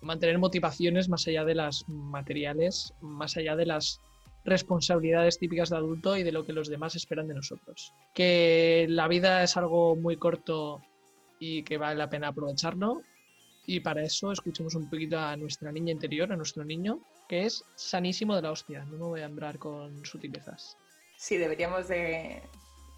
mantener 0.00 0.38
motivaciones 0.38 1.08
más 1.08 1.26
allá 1.26 1.44
de 1.44 1.54
las 1.54 1.88
materiales, 1.88 2.92
más 3.00 3.36
allá 3.36 3.56
de 3.56 3.66
las 3.66 4.00
responsabilidades 4.44 5.38
típicas 5.38 5.70
de 5.70 5.76
adulto 5.76 6.16
y 6.16 6.22
de 6.22 6.32
lo 6.32 6.44
que 6.44 6.52
los 6.52 6.68
demás 6.68 6.94
esperan 6.96 7.28
de 7.28 7.34
nosotros. 7.34 7.92
Que 8.14 8.86
la 8.88 9.08
vida 9.08 9.42
es 9.42 9.56
algo 9.56 9.96
muy 9.96 10.16
corto 10.16 10.82
y 11.38 11.62
que 11.62 11.78
vale 11.78 11.96
la 11.96 12.10
pena 12.10 12.28
aprovecharlo. 12.28 13.02
Y 13.66 13.80
para 13.80 14.02
eso 14.02 14.30
escuchemos 14.30 14.74
un 14.74 14.90
poquito 14.90 15.18
a 15.18 15.36
nuestra 15.36 15.72
niña 15.72 15.92
interior, 15.92 16.30
a 16.32 16.36
nuestro 16.36 16.64
niño, 16.64 17.00
que 17.28 17.44
es 17.46 17.64
sanísimo 17.74 18.36
de 18.36 18.42
la 18.42 18.50
hostia. 18.50 18.84
No 18.84 18.98
me 18.98 19.04
voy 19.04 19.20
a 19.22 19.26
entrar 19.26 19.58
con 19.58 20.04
sutilezas. 20.04 20.76
Sí, 21.16 21.38
deberíamos 21.38 21.88
de, 21.88 22.42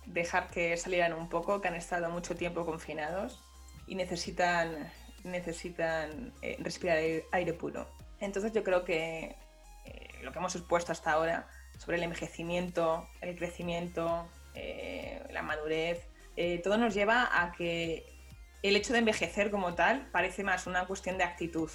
dejar 0.07 0.51
que 0.51 0.77
salieran 0.77 1.13
un 1.13 1.29
poco, 1.29 1.61
que 1.61 1.69
han 1.69 1.75
estado 1.75 2.11
mucho 2.11 2.35
tiempo 2.35 2.65
confinados 2.65 3.41
y 3.87 3.95
necesitan, 3.95 4.91
necesitan 5.23 6.33
eh, 6.43 6.57
respirar 6.61 6.99
aire 7.33 7.53
puro. 7.53 7.87
Entonces 8.21 8.53
yo 8.53 8.65
creo 8.65 8.85
que 8.85 9.37
lo 10.27 10.33
que 10.33 10.39
hemos 10.39 10.55
expuesto 10.57 10.93
hasta 10.93 11.13
ahora 11.13 11.49
sobre 11.79 11.97
el 11.97 12.03
envejecimiento, 12.03 13.09
el 13.23 13.37
crecimiento, 13.37 14.29
eh, 14.55 15.23
la 15.31 15.43
madurez, 15.43 16.07
eh, 16.37 16.61
todo 16.63 16.77
nos 16.77 16.93
lleva 16.93 17.31
a 17.33 17.53
que 17.53 18.05
el 18.63 18.77
hecho 18.77 18.93
de 18.93 18.99
envejecer 18.99 19.51
como 19.51 19.75
tal 19.75 20.09
parece 20.11 20.43
más 20.43 20.67
una 20.67 20.87
cuestión 20.87 21.17
de 21.17 21.25
actitud, 21.25 21.71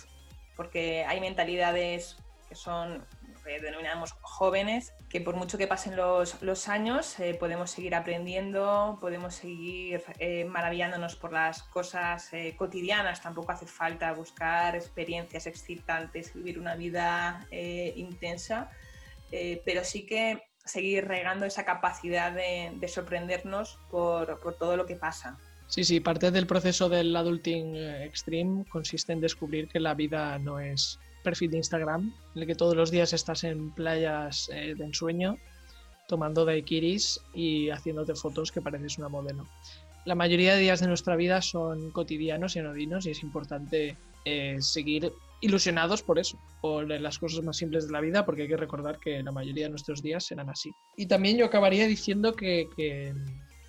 porque 0.56 1.06
hay 1.06 1.20
mentalidades 1.20 2.18
que 2.50 2.56
son 2.56 3.06
que 3.44 3.60
denominamos 3.60 4.12
jóvenes, 4.22 4.94
que 5.12 5.20
por 5.20 5.36
mucho 5.36 5.58
que 5.58 5.68
pasen 5.68 5.98
los, 5.98 6.42
los 6.42 6.70
años, 6.70 7.20
eh, 7.20 7.36
podemos 7.38 7.70
seguir 7.70 7.96
aprendiendo, 7.96 8.98
podemos 9.02 9.36
seguir 9.36 10.02
eh, 10.20 10.46
maravillándonos 10.46 11.18
por 11.18 11.34
las 11.34 11.64
cosas 11.64 12.32
eh, 12.32 12.56
cotidianas, 12.58 13.22
tampoco 13.22 13.52
hace 13.52 13.66
falta 13.66 14.14
buscar 14.14 14.74
experiencias 14.74 15.48
excitantes, 15.48 16.34
vivir 16.34 16.58
una 16.58 16.76
vida 16.76 17.46
intensa, 17.52 18.72
pero 19.66 19.84
sí 19.84 20.06
que 20.06 20.44
seguir 20.64 21.08
regando 21.08 21.46
esa 21.46 21.66
capacidad 21.66 22.32
de, 22.32 22.72
de 22.76 22.88
sorprendernos 22.88 23.80
por, 23.90 24.40
por 24.40 24.56
todo 24.56 24.78
lo 24.78 24.86
que 24.86 24.96
pasa. 24.96 25.38
Sí, 25.68 25.84
sí, 25.84 26.00
parte 26.00 26.32
del 26.32 26.48
proceso 26.48 26.88
del 26.90 27.16
adulting 27.16 27.76
extreme 27.76 28.66
consiste 28.70 29.14
en 29.14 29.22
descubrir 29.22 29.68
que 29.68 29.80
la 29.80 29.94
vida 29.94 30.38
no 30.40 30.60
es 30.60 31.00
perfil 31.22 31.52
de 31.52 31.58
Instagram, 31.58 32.14
en 32.36 32.42
el 32.42 32.48
que 32.48 32.56
todos 32.56 32.76
los 32.76 32.92
días 32.92 33.14
estás 33.14 33.44
en 33.44 33.72
playas 33.72 34.50
eh, 34.54 34.76
de 34.78 34.84
ensueño, 34.84 35.38
tomando 36.08 36.46
daiquiris 36.46 37.20
y 37.34 37.70
haciéndote 37.70 38.16
fotos 38.16 38.52
que 38.52 38.62
pareces 38.62 38.98
una 38.98 39.10
modelo. 39.10 39.48
La 40.06 40.16
mayoría 40.16 40.56
de 40.56 40.62
días 40.62 40.80
de 40.80 40.88
nuestra 40.88 41.16
vida 41.16 41.42
son 41.42 41.92
cotidianos 41.92 42.56
y 42.56 42.60
anodinos 42.60 43.06
y 43.06 43.12
es 43.12 43.22
importante 43.24 43.98
eh, 44.26 44.58
seguir 44.60 45.12
ilusionados 45.42 46.04
por 46.04 46.20
eso, 46.20 46.40
por 46.62 46.88
las 46.88 47.18
cosas 47.18 47.44
más 47.44 47.58
simples 47.58 47.88
de 47.88 47.94
la 47.94 48.02
vida, 48.02 48.26
porque 48.26 48.44
hay 48.44 48.48
que 48.48 48.58
recordar 48.58 49.00
que 49.00 49.24
la 49.24 49.32
mayoría 49.32 49.66
de 49.66 49.72
nuestros 49.72 50.02
días 50.02 50.26
serán 50.26 50.50
así. 50.50 50.72
Y 50.96 51.08
también 51.08 51.38
yo 51.38 51.46
acabaría 51.46 51.88
diciendo 51.88 52.34
que, 52.34 52.68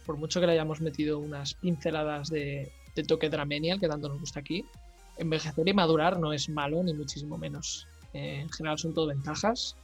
por 0.05 0.17
mucho 0.17 0.41
que 0.41 0.47
le 0.47 0.53
hayamos 0.53 0.81
metido 0.81 1.19
unas 1.19 1.55
pinceladas 1.55 2.29
de, 2.29 2.71
de 2.95 3.03
toque 3.05 3.31
dramenial, 3.31 3.81
que 3.81 3.88
tanto 3.88 4.09
nos 4.09 4.21
gusta 4.21 4.41
aquí, 4.41 4.65
envejecer 5.18 5.66
y 5.68 5.75
madurar 5.75 6.18
no 6.18 6.33
es 6.33 6.48
malo, 6.48 6.83
ni 6.83 6.94
muchísimo 6.94 7.38
menos. 7.38 7.87
Eh, 8.12 8.40
en 8.40 8.51
general 8.51 8.79
son 8.79 8.94
todo 8.94 9.07
ventajas. 9.07 9.77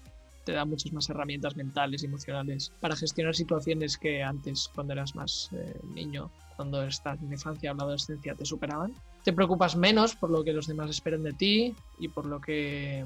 Te 0.44 0.52
da 0.52 0.64
muchas 0.64 0.92
más 0.92 1.08
herramientas 1.10 1.56
mentales 1.56 2.02
y 2.02 2.06
emocionales 2.06 2.72
para 2.80 2.96
gestionar 2.96 3.34
situaciones 3.34 3.98
que 3.98 4.22
antes, 4.22 4.68
cuando 4.74 4.94
eras 4.94 5.14
más 5.14 5.50
eh, 5.52 5.78
niño, 5.94 6.30
cuando 6.56 6.82
estás 6.82 7.20
en 7.20 7.32
infancia 7.32 7.72
o 7.72 7.74
la 7.74 7.84
adolescencia, 7.84 8.34
te 8.34 8.46
superaban. 8.46 8.94
Te 9.24 9.32
preocupas 9.32 9.76
menos 9.76 10.16
por 10.16 10.30
lo 10.30 10.42
que 10.42 10.52
los 10.52 10.66
demás 10.66 10.90
esperan 10.90 11.22
de 11.22 11.32
ti 11.32 11.74
y 11.98 12.08
por 12.08 12.24
lo 12.24 12.40
que 12.40 13.04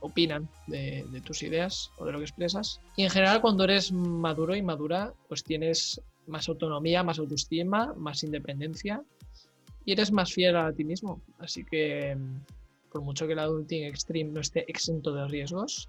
opinan 0.00 0.48
de, 0.66 1.22
tus 1.24 1.42
ideas 1.42 1.90
o 1.98 2.04
de 2.04 2.12
lo 2.12 2.18
que 2.18 2.24
expresas. 2.24 2.80
Y 2.96 3.04
en 3.04 3.10
general, 3.10 3.40
cuando 3.40 3.64
eres 3.64 3.92
maduro 3.92 4.54
y 4.56 4.62
madura, 4.62 5.12
pues 5.28 5.44
tienes 5.44 6.00
más 6.26 6.48
autonomía, 6.48 7.02
más 7.02 7.18
autoestima, 7.18 7.94
más 7.96 8.24
independencia 8.24 9.02
y 9.86 9.92
eres 9.92 10.12
más 10.12 10.32
fiel 10.32 10.56
a 10.56 10.72
ti 10.72 10.84
mismo. 10.84 11.22
Así 11.38 11.64
que, 11.64 12.18
por 12.92 13.00
mucho 13.00 13.26
que 13.26 13.32
el 13.32 13.38
adulting 13.38 13.84
extreme 13.84 14.32
no 14.32 14.40
esté 14.40 14.70
exento 14.70 15.14
de 15.14 15.26
riesgos, 15.28 15.88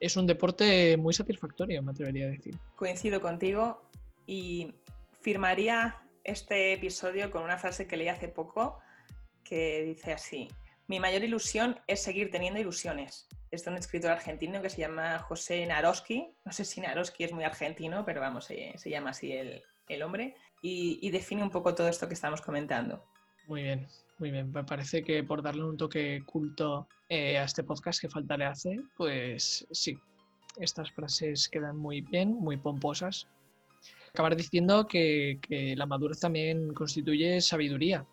es 0.00 0.16
un 0.16 0.26
deporte 0.26 0.96
muy 0.96 1.12
satisfactorio, 1.12 1.82
me 1.82 1.90
atrevería 1.90 2.26
a 2.26 2.30
decir. 2.30 2.54
Coincido 2.76 3.20
contigo 3.20 3.82
y 4.26 4.72
firmaría 5.20 6.00
este 6.22 6.72
episodio 6.72 7.30
con 7.30 7.42
una 7.42 7.58
frase 7.58 7.86
que 7.86 7.96
leí 7.96 8.08
hace 8.08 8.28
poco 8.28 8.78
que 9.42 9.82
dice 9.82 10.12
así, 10.12 10.48
mi 10.86 11.00
mayor 11.00 11.22
ilusión 11.22 11.78
es 11.86 12.02
seguir 12.02 12.30
teniendo 12.30 12.60
ilusiones. 12.60 13.28
Es 13.50 13.64
de 13.64 13.70
un 13.70 13.76
escritor 13.76 14.10
argentino 14.10 14.62
que 14.62 14.70
se 14.70 14.80
llama 14.80 15.18
José 15.18 15.64
Naroski. 15.66 16.34
No 16.44 16.52
sé 16.52 16.64
si 16.64 16.80
Naroski 16.80 17.24
es 17.24 17.32
muy 17.32 17.44
argentino, 17.44 18.04
pero 18.04 18.20
vamos, 18.20 18.46
se, 18.46 18.76
se 18.76 18.90
llama 18.90 19.10
así 19.10 19.32
el, 19.32 19.62
el 19.88 20.02
hombre. 20.02 20.34
Y, 20.60 20.98
y 21.02 21.10
define 21.10 21.42
un 21.42 21.50
poco 21.50 21.74
todo 21.74 21.88
esto 21.88 22.08
que 22.08 22.14
estamos 22.14 22.40
comentando. 22.40 23.04
Muy 23.46 23.62
bien, 23.62 23.86
muy 24.18 24.30
bien. 24.30 24.50
Me 24.52 24.64
parece 24.64 25.02
que 25.02 25.22
por 25.22 25.42
darle 25.42 25.64
un 25.64 25.76
toque 25.76 26.22
culto 26.24 26.88
eh, 27.08 27.38
a 27.38 27.44
este 27.44 27.62
podcast 27.64 28.00
que 28.00 28.08
falta 28.08 28.36
le 28.36 28.46
hace, 28.46 28.80
pues 28.96 29.66
sí, 29.70 29.98
estas 30.56 30.90
frases 30.92 31.48
quedan 31.48 31.76
muy 31.76 32.00
bien, 32.00 32.34
muy 32.34 32.56
pomposas. 32.56 33.26
Acabar 34.10 34.36
diciendo 34.36 34.86
que, 34.86 35.38
que 35.42 35.74
la 35.76 35.86
madurez 35.86 36.20
también 36.20 36.72
constituye 36.72 37.40
sabiduría. 37.40 38.06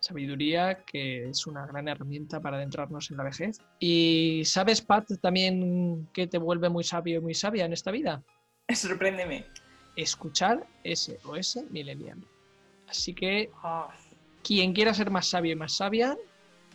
Sabiduría 0.00 0.82
que 0.84 1.28
es 1.28 1.46
una 1.46 1.66
gran 1.66 1.88
herramienta 1.88 2.40
para 2.40 2.56
adentrarnos 2.56 3.10
en 3.10 3.16
la 3.18 3.24
vejez. 3.24 3.58
¿Y 3.78 4.42
sabes, 4.44 4.80
Pat, 4.80 5.10
también 5.20 6.08
que 6.12 6.26
te 6.26 6.38
vuelve 6.38 6.68
muy 6.68 6.84
sabio 6.84 7.18
y 7.18 7.22
muy 7.22 7.34
sabia 7.34 7.64
en 7.64 7.72
esta 7.72 7.90
vida? 7.90 8.22
Sorpréndeme. 8.74 9.46
Escuchar 9.96 10.66
SOS 10.84 11.64
Millennial. 11.70 12.18
Así 12.88 13.14
que 13.14 13.50
Oh, 13.64 13.88
quien 14.46 14.72
quiera 14.72 14.94
ser 14.94 15.10
más 15.10 15.26
sabio 15.26 15.52
y 15.52 15.56
más 15.56 15.72
sabia, 15.72 16.16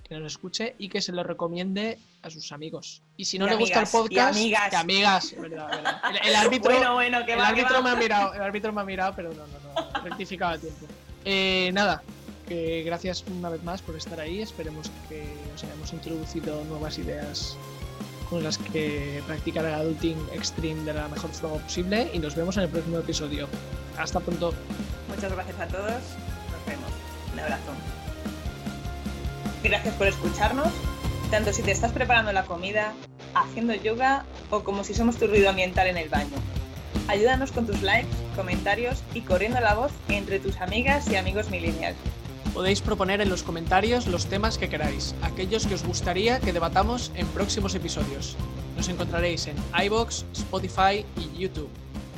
que 0.07 0.19
nos 0.19 0.33
escuche 0.33 0.75
y 0.77 0.89
que 0.89 1.01
se 1.01 1.13
lo 1.13 1.23
recomiende 1.23 1.97
a 2.21 2.29
sus 2.29 2.51
amigos. 2.51 3.01
Y 3.15 3.23
si 3.25 3.39
no 3.39 3.47
Y 3.47 3.51
le 3.51 3.55
gusta 3.55 3.79
el 3.79 3.85
amigas, 3.85 3.93
y 3.93 3.97
podcast, 3.97 4.35
amigas. 4.37 4.69
que 4.69 4.75
amigas. 4.75 5.35
verdad, 5.39 5.67
verdad. 5.69 6.01
El, 6.21 6.29
el 6.29 6.35
árbitro, 6.35 6.71
bueno, 6.71 6.93
bueno, 6.95 7.25
que 7.25 7.33
el 7.33 7.39
va, 7.39 7.43
que 7.45 7.49
árbitro 7.61 7.75
va. 7.75 7.81
me 7.81 7.89
ha 7.91 7.95
mirado, 7.95 8.33
el 8.33 8.41
árbitro 8.41 8.73
me 8.73 8.81
ha 8.81 8.83
mirado, 8.83 9.13
pero 9.15 9.29
no, 9.33 9.47
no, 9.47 9.93
no, 9.93 10.01
rectificaba 10.03 10.51
a 10.53 10.57
tiempo. 10.57 10.85
Eh, 11.23 11.71
nada, 11.73 12.03
que 12.47 12.83
gracias 12.83 13.23
una 13.31 13.49
vez 13.49 13.63
más 13.63 13.81
por 13.81 13.95
estar 13.95 14.19
ahí. 14.19 14.41
Esperemos 14.41 14.91
que 15.07 15.23
os 15.55 15.63
hayamos 15.63 15.93
introducido 15.93 16.61
nuevas 16.65 16.97
ideas 16.97 17.55
con 18.29 18.43
las 18.43 18.57
que 18.57 19.21
practicar 19.27 19.63
el 19.65 19.73
adulting 19.73 20.17
extreme 20.33 20.83
de 20.83 20.93
la 20.93 21.07
mejor 21.07 21.31
forma 21.31 21.57
posible 21.63 22.09
y 22.13 22.19
nos 22.19 22.35
vemos 22.35 22.57
en 22.57 22.63
el 22.63 22.69
próximo 22.69 22.97
episodio. 22.97 23.47
Hasta 23.97 24.19
pronto. 24.19 24.53
Muchas 25.07 25.31
gracias 25.31 25.59
a 25.59 25.67
todos. 25.67 26.01
Un 27.33 27.39
abrazo. 27.39 27.71
Gracias 29.63 29.93
por 29.95 30.07
escucharnos, 30.07 30.69
tanto 31.29 31.53
si 31.53 31.61
te 31.61 31.71
estás 31.71 31.91
preparando 31.91 32.31
la 32.31 32.43
comida, 32.43 32.93
haciendo 33.35 33.73
yoga 33.75 34.25
o 34.49 34.63
como 34.63 34.83
si 34.83 34.93
somos 34.93 35.17
tu 35.17 35.27
ruido 35.27 35.49
ambiental 35.49 35.87
en 35.87 35.97
el 35.97 36.09
baño. 36.09 36.35
Ayúdanos 37.07 37.51
con 37.51 37.67
tus 37.67 37.81
likes, 37.81 38.09
comentarios 38.35 39.03
y 39.13 39.21
corriendo 39.21 39.59
la 39.59 39.75
voz 39.75 39.91
entre 40.09 40.39
tus 40.39 40.59
amigas 40.61 41.09
y 41.09 41.15
amigos 41.15 41.49
millennials. 41.49 41.97
Podéis 42.53 42.81
proponer 42.81 43.21
en 43.21 43.29
los 43.29 43.43
comentarios 43.43 44.07
los 44.07 44.25
temas 44.25 44.57
que 44.57 44.67
queráis, 44.67 45.15
aquellos 45.21 45.65
que 45.65 45.75
os 45.75 45.83
gustaría 45.83 46.39
que 46.39 46.51
debatamos 46.51 47.11
en 47.15 47.25
próximos 47.27 47.75
episodios. 47.75 48.35
Nos 48.75 48.89
encontraréis 48.89 49.47
en 49.47 49.55
iBox, 49.85 50.25
Spotify 50.33 51.05
y 51.15 51.39
YouTube. 51.39 51.69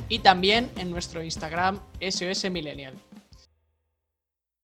Y 0.08 0.18
también 0.18 0.70
en 0.76 0.90
nuestro 0.90 1.22
Instagram 1.22 1.78
SOS 2.00 2.50
Millennial. 2.50 2.94